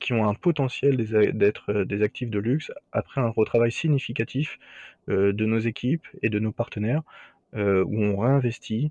qui 0.00 0.12
ont 0.12 0.26
un 0.26 0.34
potentiel 0.34 0.96
d'être 1.36 1.84
des 1.84 2.02
actifs 2.02 2.30
de 2.30 2.38
luxe 2.38 2.72
après 2.92 3.20
un 3.20 3.28
retravail 3.28 3.70
significatif 3.70 4.58
de 5.08 5.44
nos 5.44 5.58
équipes 5.58 6.06
et 6.22 6.30
de 6.30 6.38
nos 6.38 6.52
partenaires 6.52 7.02
où 7.54 8.02
on 8.02 8.16
réinvestit, 8.16 8.90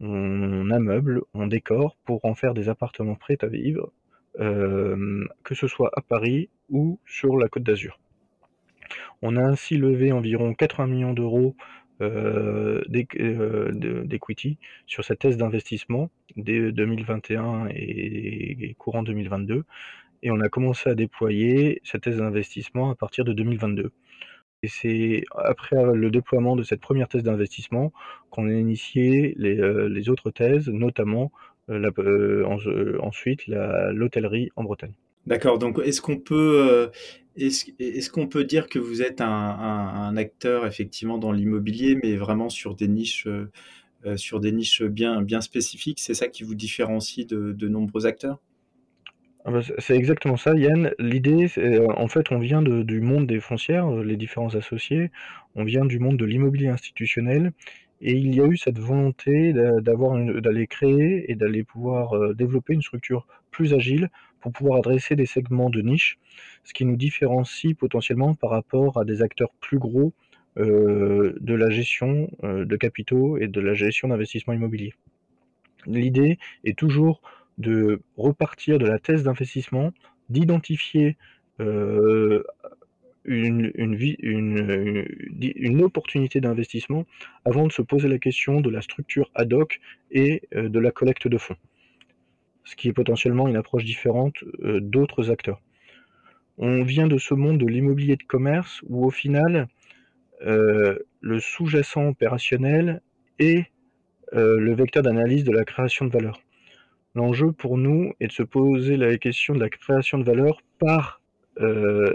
on 0.00 0.70
ameuble, 0.70 1.22
on 1.32 1.46
décore 1.46 1.96
pour 2.04 2.24
en 2.24 2.34
faire 2.34 2.54
des 2.54 2.68
appartements 2.68 3.14
prêts 3.14 3.38
à 3.40 3.46
vivre, 3.46 3.92
que 4.34 5.54
ce 5.54 5.68
soit 5.68 5.90
à 5.94 6.02
Paris 6.02 6.48
ou 6.68 6.98
sur 7.06 7.36
la 7.36 7.48
Côte 7.48 7.62
d'Azur. 7.62 7.98
On 9.22 9.36
a 9.36 9.42
ainsi 9.42 9.76
levé 9.76 10.12
environ 10.12 10.52
80 10.52 10.86
millions 10.88 11.12
d'euros 11.12 11.54
euh, 12.02 12.82
euh, 13.20 13.70
d'equity 14.04 14.58
sur 14.86 15.04
cette 15.04 15.20
thèse 15.20 15.36
d'investissement 15.36 16.10
dès 16.36 16.72
2021 16.72 17.68
et 17.70 18.74
courant 18.78 19.04
2022. 19.04 19.62
Et 20.24 20.30
on 20.32 20.40
a 20.40 20.48
commencé 20.48 20.90
à 20.90 20.94
déployer 20.94 21.80
cette 21.84 22.02
thèse 22.02 22.16
d'investissement 22.16 22.90
à 22.90 22.96
partir 22.96 23.24
de 23.24 23.32
2022. 23.32 23.92
Et 24.64 24.68
c'est 24.68 25.24
après 25.36 25.76
le 25.94 26.10
déploiement 26.10 26.56
de 26.56 26.64
cette 26.64 26.80
première 26.80 27.08
thèse 27.08 27.22
d'investissement 27.22 27.92
qu'on 28.30 28.48
a 28.48 28.52
initié 28.52 29.34
les, 29.36 29.60
euh, 29.60 30.02
autres 30.08 30.30
thèses, 30.30 30.68
notamment 30.68 31.30
ensuite 31.68 33.46
l'hôtellerie 33.46 34.50
en 34.56 34.64
Bretagne. 34.64 34.94
D'accord, 35.26 35.58
donc 35.58 35.78
est-ce 35.78 36.02
qu'on 36.02 36.18
peut, 36.18 36.90
est-ce 37.36 38.10
qu'on 38.10 38.26
peut 38.26 38.44
dire 38.44 38.68
que 38.68 38.78
vous 38.78 39.02
êtes 39.02 39.20
un, 39.20 40.16
acteur 40.16 40.66
effectivement 40.66 41.18
dans 41.18 41.32
l'immobilier, 41.32 41.98
mais 42.02 42.16
vraiment 42.16 42.48
sur 42.48 42.74
des 42.74 42.88
niches, 42.88 43.26
euh, 43.26 43.50
euh, 44.04 44.16
sur 44.16 44.40
des 44.40 44.52
niches 44.52 44.82
bien, 44.82 45.40
spécifiques? 45.40 46.00
C'est 46.00 46.14
ça 46.14 46.28
qui 46.28 46.42
vous 46.42 46.54
différencie 46.54 47.26
de, 47.26 47.68
nombreux 47.68 48.06
acteurs? 48.06 48.38
Ah 49.44 49.50
bah, 49.50 49.60
c'est 49.78 49.96
exactement 49.96 50.36
ça, 50.36 50.54
Yann. 50.54 50.92
L'idée, 50.98 51.48
euh, 51.58 51.86
en 51.96 52.06
fait, 52.06 52.30
on 52.30 52.38
vient 52.38 52.62
du 52.62 53.00
monde 53.00 53.26
des 53.26 53.40
foncières, 53.40 53.90
les 53.90 54.16
différents 54.16 54.54
associés, 54.54 55.10
on 55.54 55.64
vient 55.64 55.84
du 55.84 55.98
monde 55.98 56.16
de 56.16 56.24
l'immobilier 56.24 56.68
institutionnel, 56.68 57.52
et 58.00 58.12
il 58.12 58.34
y 58.34 58.40
a 58.40 58.46
eu 58.46 58.56
cette 58.56 58.78
volonté 58.78 59.52
d'aller 59.52 60.66
créer 60.66 61.30
et 61.30 61.34
d'aller 61.34 61.64
pouvoir 61.64 62.34
développer 62.34 62.74
une 62.74 62.82
structure 62.82 63.26
plus 63.50 63.74
agile 63.74 64.10
pour 64.40 64.52
pouvoir 64.52 64.78
adresser 64.78 65.16
des 65.16 65.26
segments 65.26 65.70
de 65.70 65.80
niche, 65.80 66.18
ce 66.64 66.72
qui 66.72 66.84
nous 66.84 66.96
différencie 66.96 67.74
potentiellement 67.74 68.34
par 68.34 68.50
rapport 68.50 68.98
à 68.98 69.04
des 69.04 69.22
acteurs 69.22 69.52
plus 69.60 69.78
gros 69.78 70.12
euh, 70.58 71.34
de 71.40 71.54
la 71.54 71.70
gestion 71.70 72.30
euh, 72.44 72.66
de 72.66 72.76
capitaux 72.76 73.38
et 73.38 73.48
de 73.48 73.60
la 73.60 73.72
gestion 73.72 74.08
d'investissement 74.08 74.52
immobilier. 74.52 74.92
L'idée 75.86 76.38
est 76.64 76.76
toujours 76.76 77.22
de 77.56 78.02
repartir 78.18 78.78
de 78.78 78.84
la 78.84 78.98
thèse 78.98 79.22
d'investissement, 79.22 79.92
d'identifier 80.28 81.16
euh, 81.60 82.42
une, 83.24 83.72
opportunité 85.82 86.42
d'investissement 86.42 87.06
avant 87.46 87.66
de 87.66 87.72
se 87.72 87.80
poser 87.80 88.08
la 88.08 88.18
question 88.18 88.60
de 88.60 88.68
la 88.68 88.82
structure 88.82 89.30
ad 89.34 89.54
hoc 89.54 89.80
et 90.10 90.42
de 90.52 90.78
la 90.78 90.90
collecte 90.90 91.28
de 91.28 91.38
fonds 91.38 91.56
ce 92.64 92.76
qui 92.76 92.88
est 92.88 92.92
potentiellement 92.92 93.48
une 93.48 93.56
approche 93.56 93.84
différente 93.84 94.44
d'autres 94.62 95.30
acteurs. 95.30 95.60
On 96.58 96.82
vient 96.82 97.06
de 97.06 97.18
ce 97.18 97.34
monde 97.34 97.58
de 97.58 97.66
l'immobilier 97.66 98.16
de 98.16 98.22
commerce 98.22 98.80
où 98.88 99.04
au 99.04 99.10
final, 99.10 99.68
euh, 100.44 100.98
le 101.20 101.40
sous-jacent 101.40 102.08
opérationnel 102.08 103.00
est 103.38 103.66
euh, 104.34 104.58
le 104.58 104.74
vecteur 104.74 105.02
d'analyse 105.02 105.44
de 105.44 105.52
la 105.52 105.64
création 105.64 106.06
de 106.06 106.10
valeur. 106.10 106.40
L'enjeu 107.14 107.52
pour 107.52 107.76
nous 107.78 108.12
est 108.20 108.28
de 108.28 108.32
se 108.32 108.42
poser 108.42 108.96
la 108.96 109.18
question 109.18 109.54
de 109.54 109.60
la 109.60 109.68
création 109.68 110.18
de 110.18 110.24
valeur 110.24 110.62
par 110.78 111.20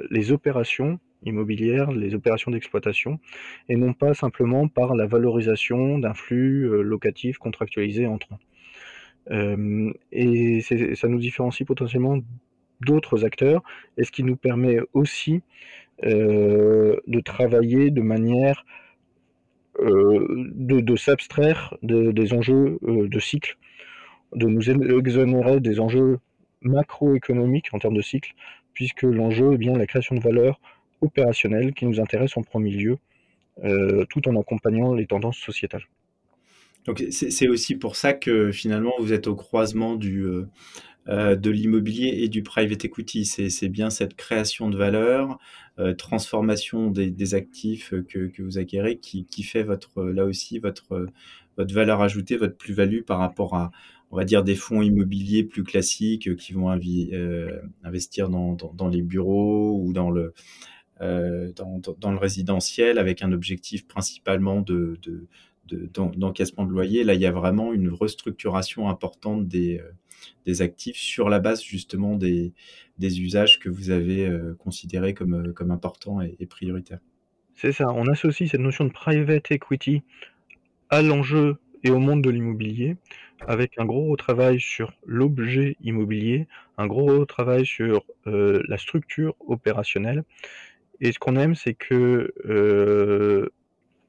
les 0.10 0.32
opérations 0.32 1.00
immobilières, 1.24 1.91
les 1.91 2.15
opérations 2.15 2.50
d'exploitation, 2.50 3.20
et 3.70 3.75
non 3.75 3.94
pas 3.94 4.15
simplement 4.15 4.67
par 4.67 4.96
la 4.96 5.06
valorisation 5.06 6.00
d'un 6.00 6.15
flux 6.15 6.67
locatif 6.82 7.38
contractualisé 7.38 8.08
entrant. 8.08 8.39
Euh, 9.32 9.91
et 10.12 10.62
ça 10.62 11.08
nous 11.08 11.20
différencie 11.20 11.65
potentiellement 11.65 12.20
d'autres 12.81 13.25
acteurs, 13.25 13.62
et 13.98 14.03
ce 14.03 14.12
qui 14.12 14.24
nous 14.24 14.36
permet 14.36 14.79
aussi 14.93 15.41
euh, 16.03 16.96
de 17.07 17.19
travailler 17.19 17.89
de 17.91 18.01
manière 18.01 18.65
euh, 19.79 20.25
de, 20.29 20.96
s'abstraire 20.96 21.75
des 21.84 22.34
enjeux 22.34 22.79
de 22.81 23.19
cycle, 23.19 23.57
de 24.36 24.48
nous 24.48 24.69
exonérer 24.69 25.60
des 25.60 25.79
enjeux 25.79 26.19
macroéconomiques 26.62 27.74
en 27.74 27.79
termes 27.79 27.96
de 27.96 28.01
cycle, 28.01 28.34
puisque 28.74 29.03
l'enjeu 29.03 29.53
est 29.53 29.57
bien 29.57 29.77
la 29.77 29.86
création 29.86 30.15
de 30.15 30.22
valeur 30.22 30.60
opérationnelle 31.01 31.74
qui 31.74 31.86
nous 31.86 32.00
intéresse 32.00 32.36
en 32.38 32.41
premier 32.41 32.72
lieu, 32.72 32.98
tout 34.10 34.27
en 34.27 34.39
accompagnant 34.39 34.93
les 34.93 35.05
tendances 35.05 35.38
sociétales. 35.38 35.86
Donc 36.88 37.03
c'est 37.12 37.50
aussi 37.50 37.75
pour 37.75 37.98
ça 37.98 38.13
que 38.13 38.51
finalement 38.51 38.93
vous 39.00 39.12
êtes 39.12 39.27
au 39.27 39.36
croisement 39.36 39.96
du, 39.96 40.22
euh, 40.22 40.46
euh, 40.46 40.48
de 41.08 41.50
l'immobilier 41.50 42.20
et 42.24 42.30
du 42.30 42.44
private 42.44 42.84
equity. 42.86 43.26
C'est 43.26 43.70
bien 43.70 43.90
cette 43.90 44.16
création 44.16 44.70
de 44.70 44.78
valeur, 44.78 45.40
euh, 45.80 45.94
transformation 45.94 46.90
des, 46.92 47.34
actifs 47.34 47.94
que, 48.08 48.42
vous 48.42 48.58
acquérez 48.58 48.98
qui, 48.98 49.44
fait 49.44 49.64
votre, 49.64 50.04
là 50.04 50.26
aussi 50.26 50.60
votre, 50.60 51.08
votre 51.56 51.74
valeur 51.74 52.02
ajoutée, 52.02 52.36
votre 52.36 52.58
plus-value 52.58 53.02
par 53.02 53.20
rapport 53.20 53.56
à, 53.56 53.72
on 54.12 54.18
va 54.18 54.26
dire, 54.26 54.44
des 54.44 54.56
fonds 54.56 54.82
immobiliers 54.82 55.44
plus 55.44 55.64
classiques 55.64 56.36
qui 56.36 56.54
vont 56.54 56.70
investir 57.84 58.30
dans, 58.30 58.56
dans, 58.56 58.88
les 58.88 59.02
bureaux 59.02 59.80
ou 59.82 59.94
dans 59.94 60.10
le, 60.10 60.34
dans, 61.00 62.12
le 62.12 62.18
résidentiel 62.18 62.98
avec 62.98 63.22
un 63.22 63.32
objectif 63.32 63.88
principalement 63.88 64.62
de 64.62 65.00
d'encaissement 65.68 66.66
de, 66.66 66.72
loyer. 66.72 67.04
Là, 67.04 67.14
il 67.14 67.22
y 67.22 67.26
a 67.26 67.32
vraiment 67.32 67.74
une 67.74 67.90
restructuration 67.90 68.90
importante 68.90 69.48
des, 69.48 69.82
euh, 70.48 70.64
actifs 70.64 70.98
sur 70.98 71.30
la 71.30 71.40
base 71.40 71.64
justement 71.64 72.16
des, 72.16 72.54
usages 73.00 73.60
que 73.60 73.70
vous 73.70 73.90
avez 73.90 74.26
euh, 74.26 74.56
considérés 74.56 75.14
comme, 75.14 75.34
euh, 75.34 75.54
comme 75.54 75.72
importants 75.72 76.22
et, 76.22 76.46
prioritaires. 76.46 77.00
C'est 77.56 77.72
ça, 77.72 77.90
on 77.90 78.08
associe 78.08 78.50
cette 78.50 78.60
notion 78.60 78.86
de 78.86 78.92
private 78.92 79.52
equity 79.52 80.04
à 80.90 81.02
l'enjeu 81.02 81.58
et 81.84 81.90
au 81.90 82.00
monde 82.00 82.22
de 82.24 82.30
l'immobilier, 82.30 82.98
avec 83.48 83.78
un 83.78 83.86
gros 83.86 84.16
travail 84.16 84.60
sur 84.60 84.94
l'objet 85.06 85.76
immobilier, 85.82 86.48
un 86.78 86.88
gros 86.88 87.26
travail 87.26 87.66
sur 87.66 88.04
la 88.26 88.78
structure 88.78 89.36
opérationnelle. 89.40 90.24
Et 91.02 91.12
ce 91.12 91.20
qu'on 91.20 91.36
aime, 91.36 91.56
c'est 91.56 91.76
que 91.76 92.34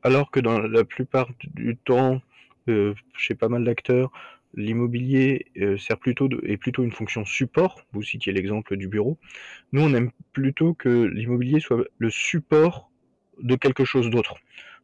alors 0.03 0.31
que 0.31 0.41
dans 0.41 0.59
la 0.59 0.85
plupart 0.85 1.31
du 1.55 1.77
temps, 1.77 2.21
euh, 2.69 2.95
chez 3.17 3.35
pas 3.35 3.49
mal 3.49 3.65
d'acteurs, 3.65 4.13
l'immobilier 4.55 5.47
euh, 5.59 5.77
sert 5.77 5.99
plutôt 5.99 6.29
est 6.43 6.57
plutôt 6.57 6.85
une 6.85 6.93
fonction 6.93 7.25
support. 7.25 7.83
Vous 7.93 8.03
citiez 8.03 8.33
l'exemple 8.33 8.77
du 8.77 8.89
bureau. 8.89 9.19
Nous, 9.73 9.83
on 9.83 9.93
aime 9.95 10.11
plutôt 10.33 10.75
que 10.75 11.05
l'immobilier 11.05 11.61
soit 11.61 11.85
le 11.99 12.11
support 12.11 12.91
de 13.41 13.57
quelque 13.57 13.85
chose 13.85 14.11
d'autre, 14.11 14.37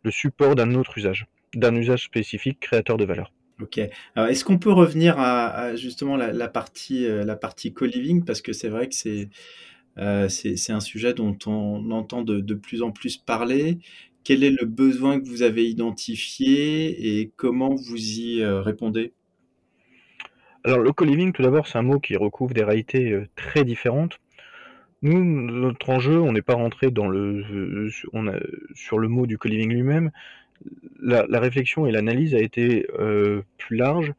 le 0.02 0.10
support 0.10 0.54
d'un 0.54 0.74
autre 0.74 0.98
usage, 0.98 1.26
d'un 1.54 1.74
usage 1.74 2.04
spécifique 2.04 2.60
créateur 2.60 2.96
de 2.96 3.04
valeur. 3.04 3.32
Ok. 3.60 3.80
Alors, 4.16 4.28
est-ce 4.28 4.44
qu'on 4.44 4.58
peut 4.58 4.72
revenir 4.72 5.18
à, 5.18 5.76
justement 5.76 6.16
la, 6.16 6.48
partie 6.48 7.06
euh, 7.06 7.34
partie 7.36 7.72
co-living? 7.72 8.24
Parce 8.24 8.42
que 8.42 8.52
c'est 8.52 8.68
vrai 8.68 8.88
que 8.88 8.94
c'est 8.94 10.72
un 10.72 10.80
sujet 10.80 11.14
dont 11.14 11.38
on 11.46 11.90
entend 11.92 12.22
de, 12.22 12.40
de, 12.40 12.54
plus 12.54 12.82
en 12.82 12.90
plus 12.90 13.16
parler 13.16 13.78
quel 14.24 14.42
est 14.42 14.50
le 14.50 14.64
besoin 14.64 15.20
que 15.20 15.28
vous 15.28 15.42
avez 15.42 15.68
identifié 15.68 17.20
et 17.20 17.30
comment 17.36 17.74
vous 17.74 17.96
y 17.96 18.40
euh, 18.40 18.62
répondez? 18.62 19.12
Alors 20.64 20.78
le 20.78 20.92
co-living, 20.92 21.32
tout 21.32 21.42
d'abord, 21.42 21.66
c'est 21.66 21.78
un 21.78 21.82
mot 21.82 22.00
qui 22.00 22.16
recouvre 22.16 22.54
des 22.54 22.64
réalités 22.64 23.12
euh, 23.12 23.28
très 23.36 23.64
différentes. 23.64 24.18
Nous, 25.02 25.22
notre 25.22 25.90
enjeu, 25.90 26.18
on 26.18 26.32
n'est 26.32 26.40
pas 26.40 26.54
rentré 26.54 26.90
dans 26.90 27.06
le, 27.06 27.44
euh, 27.52 27.90
on 28.14 28.26
a, 28.26 28.36
sur 28.74 28.98
le 28.98 29.08
mot 29.08 29.26
du 29.26 29.36
co-living 29.36 29.70
lui-même. 29.70 30.10
La, 31.02 31.26
réflexion 31.38 31.84
et 31.84 31.92
l'analyse 31.92 32.34
a 32.34 32.38
été 32.38 32.86
plus 33.58 33.76
large 33.76 34.14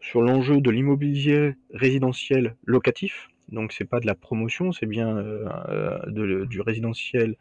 sur 0.00 0.20
l'enjeu 0.20 0.60
de 0.60 0.70
l'immobilier 0.70 1.54
résidentiel 1.72 2.56
locatif. 2.66 3.28
Donc 3.48 3.72
c'est 3.72 3.86
pas 3.86 4.00
de 4.00 4.06
la 4.06 4.14
promotion, 4.14 4.72
c'est 4.72 4.84
bien 4.84 5.24
du 6.08 6.60
résidentiel 6.60 7.36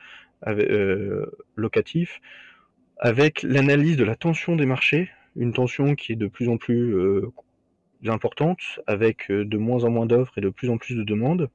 euh, 0.46 1.26
locatif 1.56 2.22
avec 3.00 3.44
l'analyse 3.44 3.98
de 3.98 4.04
la 4.04 4.16
tension 4.16 4.56
des 4.56 4.66
marchés, 4.66 5.10
une 5.36 5.54
tension 5.54 5.96
qui 5.96 6.14
est 6.14 6.16
de 6.16 6.28
plus 6.28 6.50
en 6.50 6.58
plus 6.58 6.96
importante, 8.08 8.80
avec 8.88 9.28
de 9.30 9.58
moins 9.58 9.84
en 9.84 9.92
moins 9.92 10.08
d'offres 10.08 10.38
et 10.38 10.42
de 10.42 10.50
plus 10.50 10.70
en 10.72 10.78
plus 10.78 10.96
de 10.96 11.04
demandes, 11.04 11.50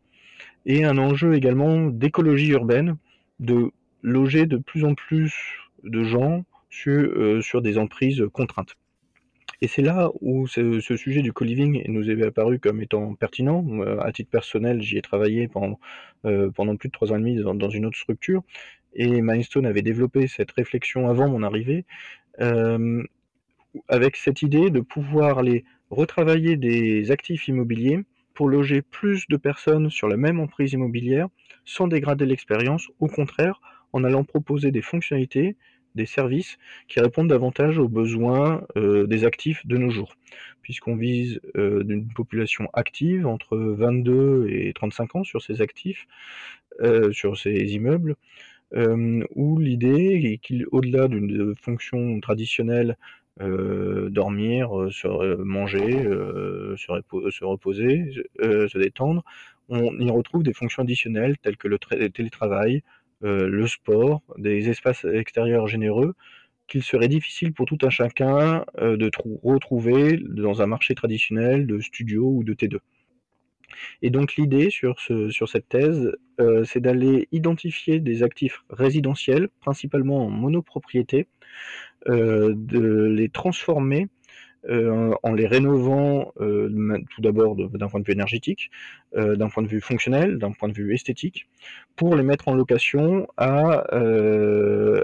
et 0.67 0.85
un 0.85 0.99
enjeu 0.99 1.35
également 1.35 1.89
d'écologie 1.89 2.51
urbaine, 2.51 2.97
de 3.41 3.73
loger 4.03 4.47
de 4.47 4.57
plus 4.57 4.85
en 4.85 4.95
plus 4.95 5.35
de 5.83 6.05
gens 6.05 6.45
sur, 6.71 7.43
sur 7.43 7.61
des 7.61 7.77
emprises 7.77 8.23
contraintes. 8.33 8.77
Et 9.63 9.69
c'est 9.69 9.83
là 9.83 10.11
où 10.21 10.49
ce, 10.49 10.81
sujet 10.81 11.23
du 11.23 11.33
co-living 11.33 11.85
nous 11.87 12.11
est 12.11 12.21
apparu 12.25 12.59
comme 12.59 12.83
étant 12.83 13.15
pertinent. 13.15 13.65
À 14.01 14.11
titre 14.11 14.29
personnel, 14.29 14.83
j'y 14.83 14.99
ai 14.99 15.03
travaillé 15.03 15.47
pendant, 15.47 15.79
euh, 16.25 16.51
plus 16.51 16.89
de 16.89 16.93
trois 16.93 17.13
ans 17.13 17.17
et 17.17 17.21
demi 17.21 17.37
dans, 17.37 17.71
une 17.71 17.87
autre 17.87 17.97
structure. 17.97 18.43
Et 18.95 19.23
Milestone 19.23 19.65
avait 19.65 19.83
développé 19.83 20.27
cette 20.27 20.51
réflexion 20.51 21.09
avant 21.09 21.29
mon 21.29 21.45
arrivée, 21.45 21.85
euh, 22.41 23.05
avec 23.87 24.17
cette 24.17 24.43
idée 24.43 24.71
de 24.71 24.81
pouvoir 24.81 25.39
aller 25.39 25.65
retravailler 25.91 26.57
des 26.57 27.13
actifs 27.13 27.47
immobiliers 27.47 28.01
pour 28.35 28.49
loger 28.49 28.83
plus 28.83 29.29
de 29.29 29.37
personnes 29.37 29.91
sur 29.91 30.09
la 30.09 30.17
même 30.17 30.41
emprise 30.41 30.73
immobilière 30.73 31.29
sans 31.65 31.87
dégrader 31.87 32.27
l'expérience, 32.27 32.89
au 32.99 33.07
contraire, 33.07 33.61
en 33.93 34.03
allant 34.03 34.25
proposer 34.25 34.73
des 34.73 34.83
fonctionnalités 34.83 35.55
des 35.95 36.07
services 36.07 36.59
qui 36.89 37.01
répondent 37.01 37.29
davantage 37.29 37.79
aux 37.79 37.89
besoins 37.89 38.65
euh, 38.77 39.07
des 39.07 39.25
actifs 39.25 39.67
de 39.67 39.77
nos 39.77 39.91
jours, 39.91 40.17
puisqu'on 40.63 40.97
vise 40.97 41.41
euh, 41.57 41.83
une 41.87 42.09
population 42.09 42.69
active 42.73 43.27
entre 43.27 43.57
22 43.57 44.49
et 44.49 44.73
35 44.73 45.17
ans 45.17 45.25
sur 45.25 45.43
ces 45.43 45.61
actifs, 45.61 46.07
euh, 46.81 47.13
sur 47.13 47.37
ces 47.37 47.75
immeubles, 47.75 48.17
où 49.37 49.59
l'idée 49.59 50.19
est 50.25 50.39
qu'au-delà 50.39 51.07
d'une 51.07 51.55
fonction 51.57 52.19
traditionnelle 52.21 52.97
dormir, 53.39 54.71
se, 54.91 55.37
manger, 55.43 55.93
se, 56.79 57.45
reposer, 57.45 58.15
se 58.41 58.79
détendre, 58.79 59.25
on 59.69 59.99
y 59.99 60.11
retrouve 60.11 60.43
des 60.43 60.55
fonctions 60.55 60.83
additionnelles 60.83 61.37
telles 61.39 61.59
que 61.59 61.69
le 61.69 61.79
télétravail, 62.09 62.83
euh, 63.25 63.49
le 63.49 63.67
sport, 63.67 64.23
des 64.37 64.69
espaces 64.69 65.05
extérieurs 65.05 65.67
généreux 65.67 66.15
qu'il 66.67 66.83
serait 66.83 67.09
difficile 67.09 67.53
pour 67.53 67.67
tout 67.67 67.79
un 67.83 67.91
chacun 67.91 68.65
euh, 68.79 68.97
de 68.97 69.11
retrouver 69.43 70.19
dans 70.29 70.63
un 70.63 70.67
marché 70.67 70.95
traditionnel 70.95 71.67
de 71.67 71.81
studio 71.81 72.25
ou 72.25 72.45
de 72.45 72.55
T2. 72.55 72.79
Et 74.03 74.11
donc 74.11 74.37
l'idée 74.37 74.71
sur, 74.71 74.99
sur 75.01 75.49
cette 75.49 75.69
thèse, 75.69 76.13
euh, 76.41 76.65
c'est 76.65 76.81
d'aller 76.81 77.29
identifier 77.33 78.01
des 78.01 78.23
actifs 78.23 78.65
résidentiels, 78.71 79.49
principalement 79.61 80.27
en 80.27 80.31
monopropriété, 80.31 81.27
de 82.07 83.05
les 83.17 83.29
transformer 83.29 84.09
euh, 84.69 85.13
en 85.25 85.33
les 85.33 85.49
rénovant 85.49 86.33
euh, 86.41 86.99
tout 87.11 87.21
d'abord 87.21 87.57
d'un 87.57 87.89
point 87.89 87.99
de 87.99 88.05
vue 88.05 88.13
énergétique, 88.13 88.71
euh, 89.17 89.35
d'un 89.35 89.49
point 89.49 89.65
de 89.65 89.69
vue 89.69 89.81
fonctionnel, 89.81 90.39
d'un 90.39 90.53
point 90.53 90.69
de 90.69 90.75
vue 90.75 90.95
esthétique, 90.95 91.49
pour 91.97 92.15
les 92.15 92.23
mettre 92.23 92.47
en 92.47 92.55
location 92.55 93.27
à, 93.37 93.85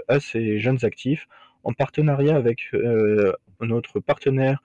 à 0.07 0.19
ces 0.21 0.59
jeunes 0.59 0.83
actifs 0.83 1.27
en 1.63 1.73
partenariat 1.73 2.37
avec 2.37 2.71
notre 3.59 3.99
partenaire 3.99 4.63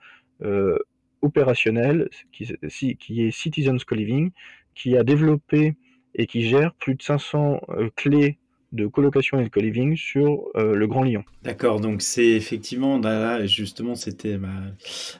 opérationnel 1.21 2.09
qui, 2.31 2.55
qui, 2.95 3.21
est 3.21 3.31
Citizens 3.31 3.83
Co-Living, 3.85 4.31
qui 4.75 4.95
a 4.97 5.03
développé 5.03 5.75
et 6.13 6.25
qui 6.25 6.43
gère 6.43 6.73
plus 6.75 6.95
de 6.95 7.01
500 7.01 7.59
clés 7.95 8.37
de 8.75 8.87
colocation 8.87 9.39
et 9.39 9.45
de 9.45 9.49
co-living 9.49 9.95
sur 9.95 10.49
euh, 10.55 10.75
le 10.75 10.87
Grand 10.87 11.03
Lyon. 11.03 11.23
D'accord, 11.43 11.79
donc 11.79 12.01
c'est 12.01 12.31
effectivement, 12.31 12.99
là, 12.99 13.45
justement, 13.45 13.95
c'était 13.95 14.37
ma, 14.37 14.61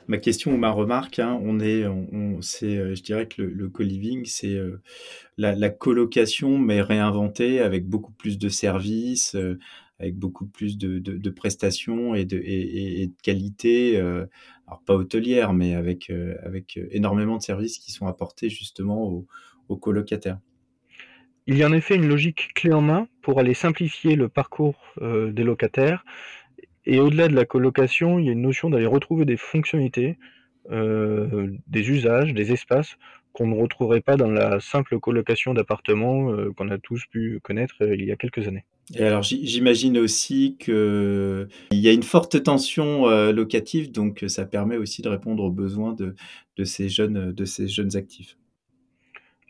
ma, 0.08 0.18
question 0.18 0.54
ou 0.54 0.58
ma 0.58 0.72
remarque. 0.72 1.20
Hein. 1.20 1.40
on 1.44 1.60
est, 1.60 1.86
on, 1.88 2.40
euh, 2.64 2.96
je 2.96 3.02
dirais 3.02 3.28
que 3.28 3.42
le, 3.42 3.50
le 3.50 3.70
co-living, 3.70 4.26
c'est 4.26 4.54
euh, 4.54 4.82
la, 5.38 5.70
colocation, 5.70 6.58
mais 6.58 6.82
réinventée 6.82 7.62
avec 7.62 7.88
beaucoup 7.88 8.12
plus 8.12 8.38
de 8.38 8.50
services, 8.50 9.36
avec 10.00 10.18
beaucoup 10.18 10.46
plus 10.46 10.78
de, 10.78 11.00
de, 11.00 11.30
prestations 11.30 12.16
et 12.16 12.26
de, 12.26 12.38
et, 12.44 13.08
de 13.08 13.22
qualité. 13.24 13.98
alors 13.98 14.82
pas 14.86 14.96
hôtelière, 14.96 15.54
mais 15.54 15.74
avec, 15.76 16.12
avec 16.44 16.80
énormément 16.92 17.38
de 17.38 17.44
services 17.44 17.80
qui 17.80 17.92
sont 17.92 18.08
apportés 18.08 18.50
justement 18.50 19.04
aux, 19.08 19.26
aux 19.70 19.78
colocataires. 19.78 20.40
Il 21.48 21.58
y 21.58 21.64
a 21.64 21.68
en 21.68 21.74
effet 21.74 21.96
une 21.96 22.08
logique 22.08 22.54
clé 22.56 22.74
en 22.74 22.82
main 22.82 23.08
pour 23.22 23.40
aller 23.40 23.54
simplifier 23.54 24.16
le 24.16 24.30
parcours 24.30 24.76
euh, 25.02 25.32
des 25.32 25.44
locataires. 25.44 26.04
Et 26.86 27.00
au-delà 27.00 27.28
de 27.28 27.36
la 27.36 27.46
colocation, 27.46 28.18
il 28.18 28.26
y 28.26 28.30
a 28.30 28.32
une 28.32 28.42
notion 28.42 28.72
d'aller 28.72 28.88
retrouver 28.88 29.26
des 29.26 29.38
fonctionnalités, 29.38 30.18
euh, 30.72 31.54
des 31.68 31.90
usages, 31.92 32.34
des 32.34 32.52
espaces 32.52 32.98
qu'on 33.32 33.48
ne 33.48 33.56
retrouverait 33.56 34.02
pas 34.02 34.16
dans 34.16 34.32
la 34.32 34.60
simple 34.60 34.98
colocation 35.00 35.54
d'appartements 35.54 36.32
euh, 36.32 36.52
qu'on 36.54 36.70
a 36.70 36.80
tous 36.80 37.06
pu 37.06 37.40
connaître 37.44 37.76
il 37.82 38.06
y 38.06 38.12
a 38.12 38.16
quelques 38.16 38.48
années. 38.48 38.66
Et 38.96 39.04
alors 39.04 39.24
j'imagine 39.24 39.98
aussi 39.98 40.58
qu'il 40.60 41.48
y 41.72 41.88
a 41.88 41.92
une 41.92 42.04
forte 42.04 42.42
tension 42.44 43.08
locative, 43.32 43.92
donc 43.92 44.24
ça 44.28 44.46
permet 44.46 44.78
aussi 44.78 45.02
de 45.02 45.10
répondre 45.10 45.44
aux 45.44 45.52
besoins 45.52 45.94
de, 45.94 46.16
ces 46.64 46.88
jeunes 46.88 47.36
actifs. 47.96 48.38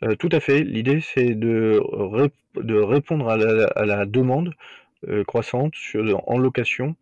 Euh, 0.05 0.15
tout 0.15 0.29
à 0.31 0.39
fait. 0.39 0.63
L'idée, 0.63 1.01
c'est 1.01 1.35
de, 1.35 1.81
de 2.55 2.75
répondre 2.75 3.29
à 3.29 3.37
la, 3.85 4.05
demande 4.05 4.53
euh, 5.07 5.23
croissante 5.23 5.73
en 6.27 6.37
location, 6.37 6.95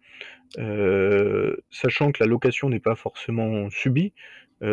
euh, 0.59 1.55
sachant 1.69 2.11
que 2.11 2.23
la 2.23 2.29
location 2.29 2.69
n'est 2.69 2.79
pas 2.79 2.95
forcément 2.95 3.69
subie. 3.69 4.13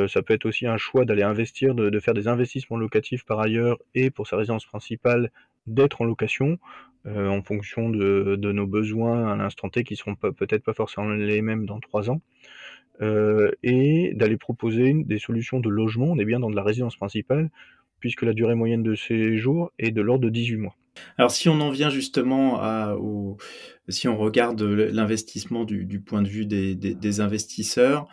ça 0.09 0.23
peut 0.23 0.35
être 0.35 0.47
aussi 0.47 0.67
un 0.69 0.77
choix 0.77 1.05
d'aller 1.05 1.25
investir, 1.25 1.75
de, 1.75 2.01
faire 2.01 2.15
des 2.15 2.29
investissements 2.29 2.77
locatifs 2.77 3.25
par 3.25 3.41
ailleurs 3.41 3.79
et 3.95 4.11
pour 4.11 4.27
sa 4.29 4.37
résidence 4.37 4.65
principale 4.65 5.31
d'être 5.67 6.01
en 6.01 6.05
location 6.05 6.59
en 7.07 7.43
fonction 7.43 7.91
de, 7.91 8.37
nos 8.37 8.67
besoins 8.67 9.33
à 9.33 9.37
l'instant 9.37 9.69
T 9.69 9.83
qui 9.83 9.97
seront 9.97 10.15
peut-être 10.15 10.63
pas 10.63 10.75
forcément 10.75 11.09
les 11.09 11.43
mêmes 11.43 11.67
dans 11.67 11.81
trois 11.81 12.09
ans. 12.09 12.21
et 13.65 14.13
d'aller 14.15 14.37
proposer 14.37 14.95
des 15.13 15.19
solutions 15.19 15.59
de 15.59 15.71
logement. 15.71 16.07
On 16.15 16.19
est 16.19 16.25
bien 16.25 16.39
dans 16.39 16.51
de 16.51 16.57
la 16.57 16.63
résidence 16.63 16.97
principale 16.97 17.51
puisque 18.01 18.23
la 18.23 18.33
durée 18.33 18.55
moyenne 18.55 18.83
de 18.83 18.95
séjour 18.95 19.73
est 19.79 19.91
de 19.91 20.01
l'ordre 20.01 20.25
de 20.25 20.31
18 20.31 20.57
mois. 20.57 20.77
Alors 21.19 21.31
si 21.31 21.49
on 21.49 21.61
en 21.61 21.71
vient 21.71 21.91
justement 21.91 22.61
à, 22.61 22.97
si 23.89 24.09
on 24.09 24.17
regarde 24.17 24.63
l'investissement 24.63 25.65
du, 25.65 26.01
point 26.01 26.23
de 26.23 26.29
vue 26.29 26.47
des, 26.47 27.21
investisseurs, 27.21 28.09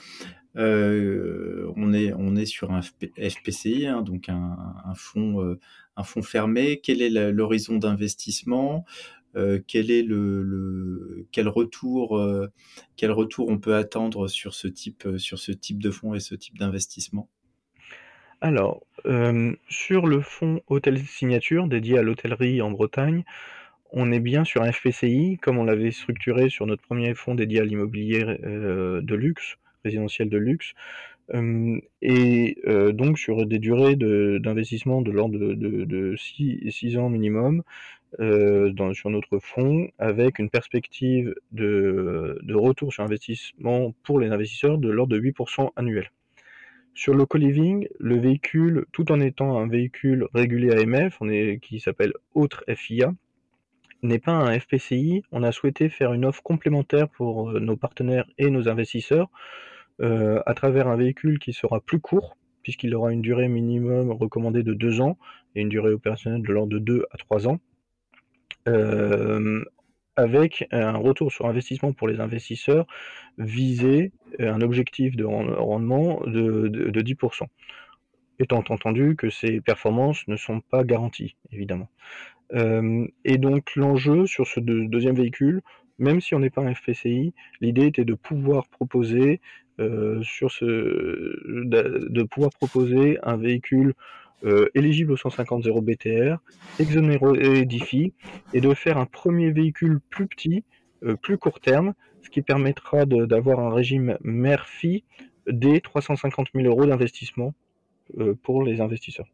euh, 0.57 1.71
on, 1.75 1.93
est, 1.93 2.13
on 2.13 2.35
est 2.35 2.45
sur 2.45 2.71
un 2.71 2.81
FPCI, 2.81 3.87
hein, 3.87 4.01
donc 4.01 4.29
un, 4.29 4.93
fonds, 4.95 5.41
euh, 5.41 5.59
un 5.95 6.03
fonds 6.03 6.23
fermé. 6.23 6.79
Quel 6.81 7.01
est 7.01 7.09
l'horizon 7.31 7.77
d'investissement? 7.77 8.85
Euh, 9.35 9.59
quel 9.67 9.91
est 9.91 10.03
le, 10.03 11.27
quel 11.31 11.47
retour 11.47 12.19
quel 12.95 13.11
retour 13.11 13.49
on 13.49 13.59
peut 13.59 13.75
attendre 13.75 14.27
sur 14.27 14.55
ce 14.55 14.67
type 14.67 15.07
sur 15.17 15.37
ce 15.37 15.51
type 15.51 15.81
de 15.81 15.91
fonds 15.91 16.13
et 16.13 16.19
ce 16.19 16.33
type 16.33 16.57
d'investissement? 16.57 17.29
Alors, 18.41 18.85
euh, 19.07 19.55
sur 19.67 20.05
le 20.05 20.21
fonds 20.21 20.61
Hôtel 20.67 20.99
Signature, 20.99 21.67
dédié 21.67 21.97
à 21.97 22.03
l'hôtellerie 22.03 22.61
en 22.61 22.69
Bretagne, 22.69 23.23
on 23.91 24.11
est 24.11 24.19
bien 24.19 24.43
sur 24.43 24.61
un 24.61 24.71
FPCI, 24.71 25.39
comme 25.41 25.57
on 25.57 25.63
l'avait 25.63 25.91
structuré 25.91 26.49
sur 26.49 26.67
notre 26.67 26.83
premier 26.83 27.15
fonds 27.15 27.35
dédié 27.35 27.61
à 27.61 27.65
l'immobilier 27.65 28.23
euh, 28.43 29.01
de 29.01 29.15
luxe, 29.15 29.57
résidentiel 29.83 30.29
de 30.29 30.37
luxe, 30.37 30.73
euh, 31.33 31.79
et 32.01 32.57
donc 32.93 33.17
sur 33.17 33.45
des 33.45 33.59
durées 33.59 33.95
d'investissement 33.95 35.01
de, 35.01 35.11
l'ordre 35.11 35.37
de 35.37 36.15
6 36.15 36.97
ans 36.97 37.09
minimum, 37.09 37.63
sur 38.19 39.09
notre 39.09 39.39
fonds, 39.39 39.89
avec 39.99 40.39
une 40.39 40.49
perspective 40.49 41.35
de 41.51 42.39
de 42.43 42.55
retour 42.55 42.93
sur 42.93 43.03
investissement 43.03 43.93
pour 44.03 44.19
les 44.19 44.29
investisseurs 44.29 44.77
de 44.77 44.89
l'ordre 44.89 45.13
de 45.13 45.19
8% 45.19 45.71
annuel. 45.75 46.09
Sur 46.97 47.13
le 47.13 47.27
co-living, 47.27 47.87
le 47.99 48.17
véhicule, 48.17 48.87
tout 48.91 49.11
en 49.11 49.19
étant 49.19 49.59
un 49.59 49.67
véhicule 49.67 50.27
régulé 50.33 50.71
AMF, 50.71 51.19
qui 51.61 51.79
s'appelle 51.79 52.13
Autre 52.33 52.63
FIA, 52.67 53.13
n'est 54.01 54.17
pas 54.17 54.31
un 54.31 54.59
FPCI. 54.59 55.21
On 55.31 55.43
a 55.43 55.51
souhaité 55.51 55.89
faire 55.89 56.13
une 56.13 56.25
offre 56.25 56.41
complémentaire 56.41 57.07
pour 57.07 57.51
euh, 57.51 57.59
nos 57.59 57.77
partenaires 57.77 58.25
et 58.39 58.49
nos 58.49 58.67
investisseurs 58.67 59.29
euh, 60.01 60.41
à 60.47 60.55
travers 60.55 60.87
un 60.87 60.95
véhicule 60.95 61.37
qui 61.37 61.53
sera 61.53 61.81
plus 61.81 61.99
court, 61.99 62.35
puisqu'il 62.63 62.95
aura 62.95 63.11
une 63.11 63.21
durée 63.21 63.47
minimum 63.47 64.11
recommandée 64.11 64.63
de 64.63 64.73
2 64.73 64.99
ans 65.01 65.19
et 65.53 65.61
une 65.61 65.69
durée 65.69 65.93
opérationnelle 65.93 66.41
de 66.41 66.51
l'ordre 66.51 66.73
de 66.73 66.79
2 66.79 67.05
à 67.11 67.17
3 67.17 67.47
ans. 67.47 67.59
Euh, 68.67 69.63
avec 70.17 70.67
un 70.71 70.97
retour 70.97 71.31
sur 71.31 71.45
investissement 71.45 71.93
pour 71.93 72.07
les 72.07 72.19
investisseurs 72.19 72.85
visé 73.37 74.11
euh, 74.41 74.51
un 74.51 74.61
objectif 74.61 75.15
de 75.15 75.23
rendement 75.23 76.21
de, 76.25 76.91
10%. 76.91 77.43
Étant 78.39 78.63
entendu 78.69 79.15
que 79.15 79.29
ces 79.29 79.61
performances 79.61 80.27
ne 80.27 80.35
sont 80.35 80.59
pas 80.59 80.83
garanties, 80.83 81.35
évidemment. 81.51 81.89
Euh, 82.53 83.07
et 83.25 83.37
donc 83.37 83.75
l'enjeu 83.75 84.25
sur 84.25 84.47
ce 84.47 84.59
deuxième 84.59 85.15
véhicule, 85.15 85.61
même 85.99 86.19
si 86.19 86.35
on 86.35 86.39
n'est 86.39 86.49
pas 86.49 86.61
un 86.61 86.73
FPCI, 86.73 87.33
l'idée 87.61 87.85
était 87.85 88.05
de 88.05 88.13
pouvoir 88.13 88.67
proposer 88.67 89.39
sur 90.23 90.51
ce 90.51 90.65
de, 90.65 92.23
pouvoir 92.23 92.49
proposer 92.51 93.19
un 93.21 93.37
véhicule 93.37 93.93
éligible 94.75 95.11
au 95.11 95.17
150 95.17 95.63
0 95.63 95.81
BTR, 95.81 96.37
exonéré 96.79 97.65
d'IFI, 97.65 98.13
et 98.53 98.61
de 98.61 98.73
faire 98.73 98.97
un 98.97 99.05
premier 99.05 99.51
véhicule 99.51 99.99
plus 100.09 100.27
petit, 100.27 100.63
plus 101.21 101.37
court 101.37 101.59
terme, 101.59 101.93
ce 102.23 102.29
qui 102.29 102.41
permettra 102.41 103.05
d'avoir 103.05 103.59
un 103.59 103.73
régime 103.73 104.17
mère-fille 104.21 105.03
des 105.47 105.81
350 105.81 106.47
000 106.53 106.67
euros 106.67 106.85
d'investissement 106.85 107.53
pour 108.43 108.63
les 108.63 108.79
investisseurs. 108.81 109.27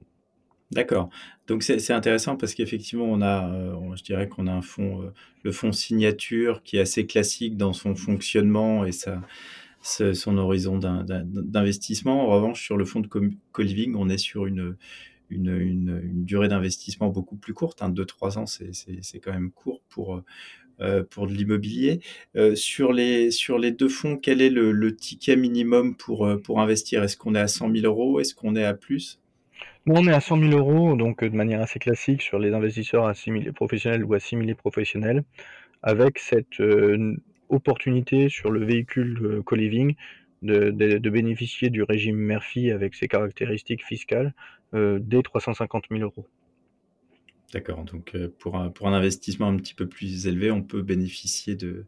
D'accord. 0.73 1.09
Donc 1.47 1.61
c'est 1.61 1.91
intéressant 1.91 2.35
parce 2.35 2.55
qu'effectivement, 2.55 3.05
on 3.05 3.21
a, 3.21 3.47
euh, 3.51 3.95
je 3.95 4.03
dirais 4.03 4.27
qu'on 4.27 4.47
a 4.47 4.51
un 4.51 4.61
fonds, 4.61 5.03
euh, 5.03 5.13
le 5.43 5.51
fonds 5.51 5.71
signature 5.71 6.63
qui 6.63 6.77
est 6.77 6.81
assez 6.81 7.05
classique 7.05 7.57
dans 7.57 7.73
son 7.73 7.95
fonctionnement 7.95 8.85
et 8.85 8.91
son 9.83 10.37
horizon 10.37 10.77
d'investissement. 10.77 12.27
En 12.27 12.31
revanche, 12.31 12.63
sur 12.63 12.77
le 12.77 12.85
fonds 12.85 13.01
de 13.01 13.07
co-living, 13.51 13.95
on 13.95 14.09
est 14.09 14.17
sur 14.17 14.45
une, 14.45 14.75
une, 15.29 16.23
durée 16.25 16.47
d'investissement 16.47 17.09
beaucoup 17.09 17.35
plus 17.35 17.53
courte. 17.53 17.81
Hein, 17.81 17.91
2-3 17.91 18.39
ans, 18.39 18.45
c'est 18.45 19.19
quand 19.19 19.33
même 19.33 19.51
court 19.51 19.81
pour, 19.89 20.23
euh, 20.79 21.03
pour 21.09 21.27
de 21.27 21.33
l'immobilier. 21.33 21.99
sur, 22.55 22.93
les, 22.93 23.31
sur 23.31 23.59
les 23.59 23.71
deux 23.71 23.89
fonds, 23.89 24.17
quel 24.17 24.41
est 24.41 24.49
le, 24.49 24.95
ticket 24.95 25.35
minimum 25.35 25.95
pour, 25.95 26.29
pour 26.43 26.61
investir? 26.61 27.03
Est-ce 27.03 27.17
qu'on 27.17 27.35
est 27.35 27.39
à 27.39 27.47
100 27.47 27.71
000 27.71 27.85
euros? 27.85 28.19
Est-ce 28.19 28.33
qu'on 28.33 28.55
est 28.55 28.65
à 28.65 28.73
plus? 28.73 29.19
Nous, 29.85 29.95
on 29.95 30.07
est 30.07 30.13
à 30.13 30.21
100 30.21 30.39
000 30.39 30.51
euros, 30.57 30.95
donc 30.95 31.23
euh, 31.23 31.29
de 31.29 31.35
manière 31.35 31.61
assez 31.61 31.77
classique 31.77 32.21
sur 32.21 32.39
les 32.39 32.53
investisseurs 32.53 33.05
assimilés 33.05 33.51
professionnels 33.51 34.05
ou 34.05 34.13
assimilés 34.13 34.55
professionnels, 34.55 35.23
avec 35.81 36.19
cette 36.19 36.61
euh, 36.61 37.17
opportunité 37.49 38.29
sur 38.29 38.51
le 38.51 38.63
véhicule 38.63 39.19
euh, 39.23 39.41
co-living 39.43 39.95
de, 40.41 41.09
bénéficier 41.09 41.69
du 41.69 41.83
régime 41.83 42.17
Murphy 42.17 42.71
avec 42.71 42.95
ses 42.95 43.07
caractéristiques 43.07 43.85
fiscales 43.85 44.33
dès 44.73 45.21
350 45.21 45.85
000 45.89 46.01
euros. 46.01 46.27
D'accord, 47.53 47.85
donc 47.85 48.17
pour 48.39 48.57
un, 48.57 48.69
pour 48.69 48.87
un 48.89 48.93
investissement 48.93 49.47
un 49.47 49.55
petit 49.55 49.73
peu 49.73 49.87
plus 49.87 50.27
élevé, 50.27 50.51
on 50.51 50.61
peut 50.61 50.81
bénéficier 50.81 51.55
de, 51.55 51.85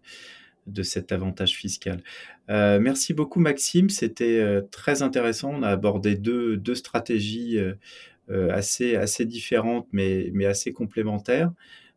de 0.68 0.84
cet 0.84 1.12
avantage 1.12 1.56
fiscal. 1.56 2.02
Euh, 2.50 2.80
merci 2.80 3.13
beaucoup 3.13 3.39
Maxime, 3.39 3.89
c'était 3.89 4.39
euh, 4.39 4.62
très 4.72 5.02
intéressant. 5.02 5.52
On 5.54 5.63
a 5.63 5.70
abordé 5.70 6.15
deux, 6.15 6.58
deux 6.58 6.76
stratégies 6.76 7.58
euh, 7.58 8.52
assez, 8.52 8.96
assez 8.96 9.26
différentes 9.26 9.88
mais, 9.91 10.32
mais 10.34 10.46
assez 10.46 10.74
complémentaires. 10.74 11.52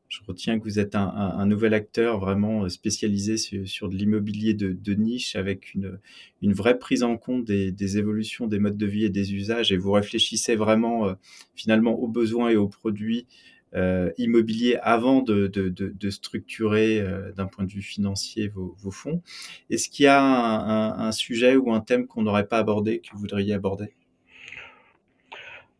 Je 0.09 0.21
retiens 0.27 0.59
que 0.59 0.65
vous 0.65 0.79
êtes 0.79 0.95
un, 0.95 1.47
nouvel 1.47 1.75
acteur 1.75 2.19
vraiment 2.19 2.69
spécialisé 2.69 3.37
sur, 3.37 3.89
de 3.89 3.97
l'immobilier 3.97 4.55
de, 4.55 4.95
niche 4.95 5.37
avec 5.37 5.75
une, 5.75 5.99
une 6.41 6.55
vraie 6.55 6.79
prise 6.79 7.03
en 7.03 7.17
compte 7.17 7.45
des, 7.45 7.73
des, 7.73 7.99
évolutions 7.99 8.47
des 8.47 8.59
modes 8.59 8.79
de 8.79 8.87
vie 8.87 9.05
et 9.05 9.11
des 9.11 9.35
usages 9.35 9.71
et 9.71 9.77
vous 9.77 9.93
réfléchissez 9.93 10.57
vraiment 10.57 11.15
finalement 11.55 11.93
aux 11.93 12.09
besoins 12.09 12.49
et 12.49 12.57
aux 12.57 12.69
produits 12.69 13.27
euh, 13.75 14.11
immobilier 14.17 14.79
avant 14.83 15.21
de, 15.21 15.47
de, 15.47 15.69
de, 15.69 16.11
structurer 16.11 17.01
euh, 17.01 17.33
d'un 17.33 17.45
point 17.47 17.67
de 17.67 17.71
vue 17.71 17.83
financier 17.83 18.49
vos, 18.49 18.75
vos 18.79 18.91
fonds. 18.91 19.23
Est-ce 19.69 19.91
qu'il 19.91 20.05
y 20.05 20.07
a 20.07 20.23
un, 20.23 20.99
un, 20.99 21.13
sujet 21.13 21.55
ou 21.57 21.73
un 21.75 21.81
thème 21.81 22.07
qu'on 22.07 22.23
n'aurait 22.23 22.49
pas 22.49 22.59
abordé, 22.59 23.01
que 23.01 23.13
vous 23.13 23.19
voudriez 23.19 23.53
aborder? 23.53 23.85
euh, 23.85 23.98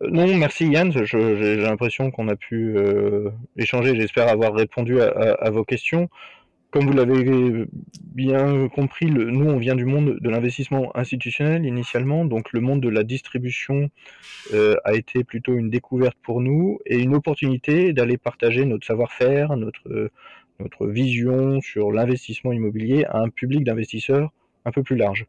non, 0.01 0.37
merci 0.37 0.67
Yann. 0.69 0.93
J'ai 0.93 1.57
l'impression 1.57 2.11
qu'on 2.11 2.29
a 2.29 2.37
pu 2.37 2.77
échanger. 3.57 3.97
J'espère 3.97 4.29
avoir 4.29 4.55
répondu 4.55 5.01
à, 5.01 5.51
vos 5.51 5.65
questions. 5.65 6.09
Comme 6.71 6.85
vous 6.85 6.93
l'avez 6.93 7.67
bien 8.03 8.69
compris, 8.69 9.07
nous, 9.07 9.49
on 9.49 9.57
vient 9.57 9.75
du 9.75 9.87
monde 9.87 10.19
de 10.21 10.29
l'investissement 10.29 10.95
institutionnel 10.95 11.65
initialement, 11.65 12.27
donc 12.27 12.53
le 12.53 12.61
monde 12.61 12.83
de 12.83 12.91
la 12.91 13.05
distribution 13.05 13.89
euh, 14.53 14.77
a 14.85 14.93
été 14.95 15.25
plutôt 15.25 15.55
une 15.55 15.71
découverte 15.71 16.19
pour 16.23 16.43
nous 16.43 16.79
et 16.85 16.99
une 16.99 17.15
opportunité 17.15 17.95
d'aller 17.95 18.19
partager 18.19 18.67
notre 18.67 18.87
savoir-faire, 18.87 19.57
notre, 19.57 20.11
notre 20.61 20.87
vision 20.87 21.63
sur 21.63 21.91
l'investissement 21.91 22.53
immobilier 22.53 23.05
à 23.07 23.19
un 23.19 23.31
public 23.31 23.65
d'investisseurs 23.65 24.31
un 24.67 24.71
peu 24.71 24.83
plus 24.83 24.97
large. 24.97 25.27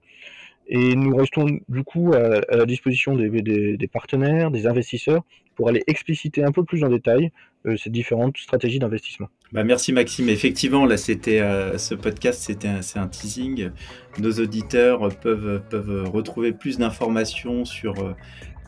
Et 0.69 0.95
nous 0.95 1.15
restons 1.15 1.47
du 1.67 1.83
coup 1.83 2.13
à, 2.13 2.55
la 2.55 2.65
disposition 2.65 3.15
des, 3.15 3.89
partenaires, 3.91 4.51
des 4.51 4.67
investisseurs, 4.67 5.23
pour 5.55 5.67
aller 5.67 5.83
expliciter 5.87 6.43
un 6.43 6.53
peu 6.53 6.63
plus 6.63 6.85
en 6.85 6.89
détail 6.89 7.31
euh, 7.65 7.75
ces 7.75 7.89
différentes 7.89 8.37
stratégies 8.37 8.79
d'investissement. 8.79 9.27
Bah 9.51 9.65
merci 9.65 9.91
Maxime. 9.91 10.29
Effectivement, 10.29 10.85
là, 10.85 10.95
c'était 10.95 11.41
euh, 11.41 11.77
ce 11.77 11.95
podcast, 11.95 12.41
c'était 12.41 12.69
un, 12.69 12.79
un 12.95 13.07
teasing. 13.07 13.71
Nos 14.19 14.31
auditeurs 14.39 15.09
peuvent 15.19 15.61
peuvent 15.69 16.09
retrouver 16.09 16.53
plus 16.53 16.77
d'informations 16.77 17.65
sur 17.65 17.95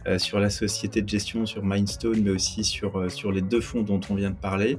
euh, 0.07 0.17
sur 0.17 0.39
la 0.39 0.49
société 0.49 1.01
de 1.01 1.07
gestion, 1.07 1.45
sur 1.45 1.63
Mindstone, 1.63 2.23
mais 2.23 2.31
aussi 2.31 2.65
sur 2.65 3.09
sur 3.09 3.31
les 3.31 3.41
deux 3.41 3.61
fonds 3.61 3.83
dont 3.83 4.01
on 4.09 4.15
vient 4.15 4.31
de 4.31 4.35
parler. 4.35 4.77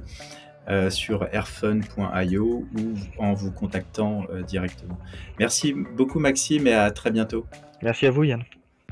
Euh, 0.69 0.89
sur 0.89 1.27
airfun.io 1.33 2.65
ou 2.77 2.93
en 3.17 3.33
vous 3.33 3.51
contactant 3.51 4.25
euh, 4.31 4.43
directement. 4.43 4.97
Merci 5.37 5.73
beaucoup 5.73 6.19
Maxime 6.19 6.67
et 6.67 6.73
à 6.73 6.89
très 6.89 7.11
bientôt. 7.11 7.45
Merci 7.81 8.05
à 8.05 8.11
vous 8.11 8.23
Yann. 8.23 8.43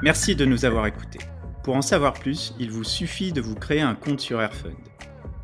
Merci 0.03 0.35
de 0.35 0.43
nous 0.43 0.65
avoir 0.65 0.85
écoutés. 0.85 1.19
Pour 1.63 1.77
en 1.77 1.81
savoir 1.81 2.11
plus, 2.11 2.53
il 2.59 2.71
vous 2.71 2.83
suffit 2.83 3.31
de 3.31 3.39
vous 3.39 3.55
créer 3.55 3.79
un 3.79 3.95
compte 3.95 4.19
sur 4.19 4.41
Airfund. 4.41 4.75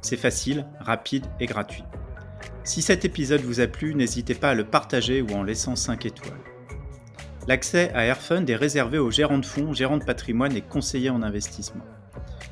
C'est 0.02 0.18
facile, 0.18 0.66
rapide 0.82 1.26
et 1.40 1.46
gratuit. 1.46 1.86
Si 2.66 2.82
cet 2.82 3.06
épisode 3.06 3.42
vous 3.42 3.62
a 3.62 3.68
plu, 3.68 3.96
n'hésitez 3.96 4.36
pas 4.36 4.50
à 4.50 4.54
le 4.54 4.66
partager 4.66 5.22
ou 5.22 5.30
en 5.30 5.44
laissant 5.44 5.78
5 5.78 6.06
étoiles. 6.06 6.40
L'accès 7.48 7.90
à 7.94 8.04
Airfund 8.04 8.50
est 8.50 8.56
réservé 8.58 8.98
aux 8.98 9.12
gérants 9.12 9.38
de 9.38 9.46
fonds, 9.46 9.72
gérants 9.72 9.98
de 9.98 10.04
patrimoine 10.04 10.58
et 10.58 10.62
conseillers 10.62 11.10
en 11.10 11.24
investissement. 11.24 11.86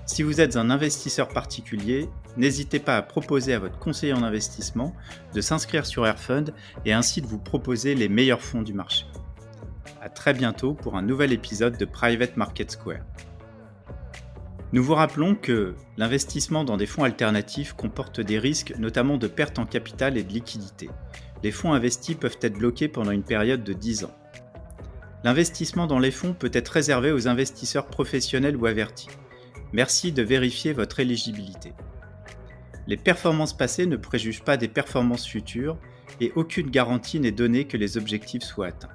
Si 0.05 0.23
vous 0.23 0.39
êtes 0.39 0.55
un 0.55 0.69
investisseur 0.69 1.27
particulier, 1.27 2.07
n'hésitez 2.37 2.79
pas 2.79 2.97
à 2.97 3.01
proposer 3.01 3.53
à 3.53 3.59
votre 3.59 3.79
conseiller 3.79 4.13
en 4.13 4.23
investissement 4.23 4.93
de 5.33 5.41
s'inscrire 5.41 5.85
sur 5.85 6.05
Airfund 6.05 6.53
et 6.85 6.93
ainsi 6.93 7.21
de 7.21 7.27
vous 7.27 7.39
proposer 7.39 7.95
les 7.95 8.09
meilleurs 8.09 8.41
fonds 8.41 8.61
du 8.61 8.73
marché. 8.73 9.05
A 10.01 10.09
très 10.09 10.33
bientôt 10.33 10.73
pour 10.73 10.95
un 10.95 11.01
nouvel 11.01 11.33
épisode 11.33 11.77
de 11.77 11.85
Private 11.85 12.37
Market 12.37 12.71
Square. 12.71 13.03
Nous 14.73 14.83
vous 14.83 14.95
rappelons 14.95 15.35
que 15.35 15.75
l'investissement 15.97 16.63
dans 16.63 16.77
des 16.77 16.85
fonds 16.85 17.03
alternatifs 17.03 17.73
comporte 17.73 18.19
des 18.19 18.39
risques, 18.39 18.73
notamment 18.77 19.17
de 19.17 19.27
perte 19.27 19.57
en 19.57 19.65
capital 19.65 20.17
et 20.17 20.23
de 20.23 20.33
liquidité. 20.33 20.89
Les 21.43 21.51
fonds 21.51 21.73
investis 21.73 22.15
peuvent 22.15 22.37
être 22.41 22.57
bloqués 22.57 22.87
pendant 22.87 23.11
une 23.11 23.23
période 23.23 23.63
de 23.63 23.73
10 23.73 24.05
ans. 24.05 24.15
L'investissement 25.23 25.87
dans 25.87 25.99
les 25.99 26.11
fonds 26.11 26.33
peut 26.33 26.51
être 26.53 26.69
réservé 26.69 27.11
aux 27.11 27.27
investisseurs 27.27 27.87
professionnels 27.87 28.57
ou 28.57 28.65
avertis. 28.65 29.07
Merci 29.73 30.11
de 30.11 30.21
vérifier 30.21 30.73
votre 30.73 30.99
éligibilité. 30.99 31.73
Les 32.87 32.97
performances 32.97 33.55
passées 33.57 33.85
ne 33.85 33.97
préjugent 33.97 34.43
pas 34.43 34.57
des 34.57 34.67
performances 34.67 35.25
futures 35.25 35.77
et 36.21 36.31
aucune 36.35 36.69
garantie 36.69 37.19
n'est 37.19 37.31
donnée 37.31 37.65
que 37.65 37.77
les 37.77 37.97
objectifs 37.97 38.43
soient 38.43 38.67
atteints. 38.67 38.89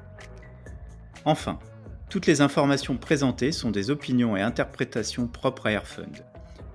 Enfin, 1.24 1.58
toutes 2.08 2.26
les 2.26 2.40
informations 2.40 2.96
présentées 2.96 3.52
sont 3.52 3.70
des 3.70 3.90
opinions 3.90 4.36
et 4.36 4.42
interprétations 4.42 5.26
propres 5.26 5.66
à 5.66 5.72
Airfund. 5.72 6.24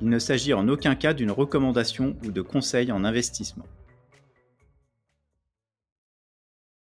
Il 0.01 0.09
ne 0.09 0.19
s'agit 0.19 0.53
en 0.53 0.67
aucun 0.67 0.95
cas 0.95 1.13
d'une 1.13 1.31
recommandation 1.31 2.15
ou 2.25 2.31
de 2.31 2.41
conseil 2.41 2.91
en 2.91 3.03
investissement. 3.03 3.65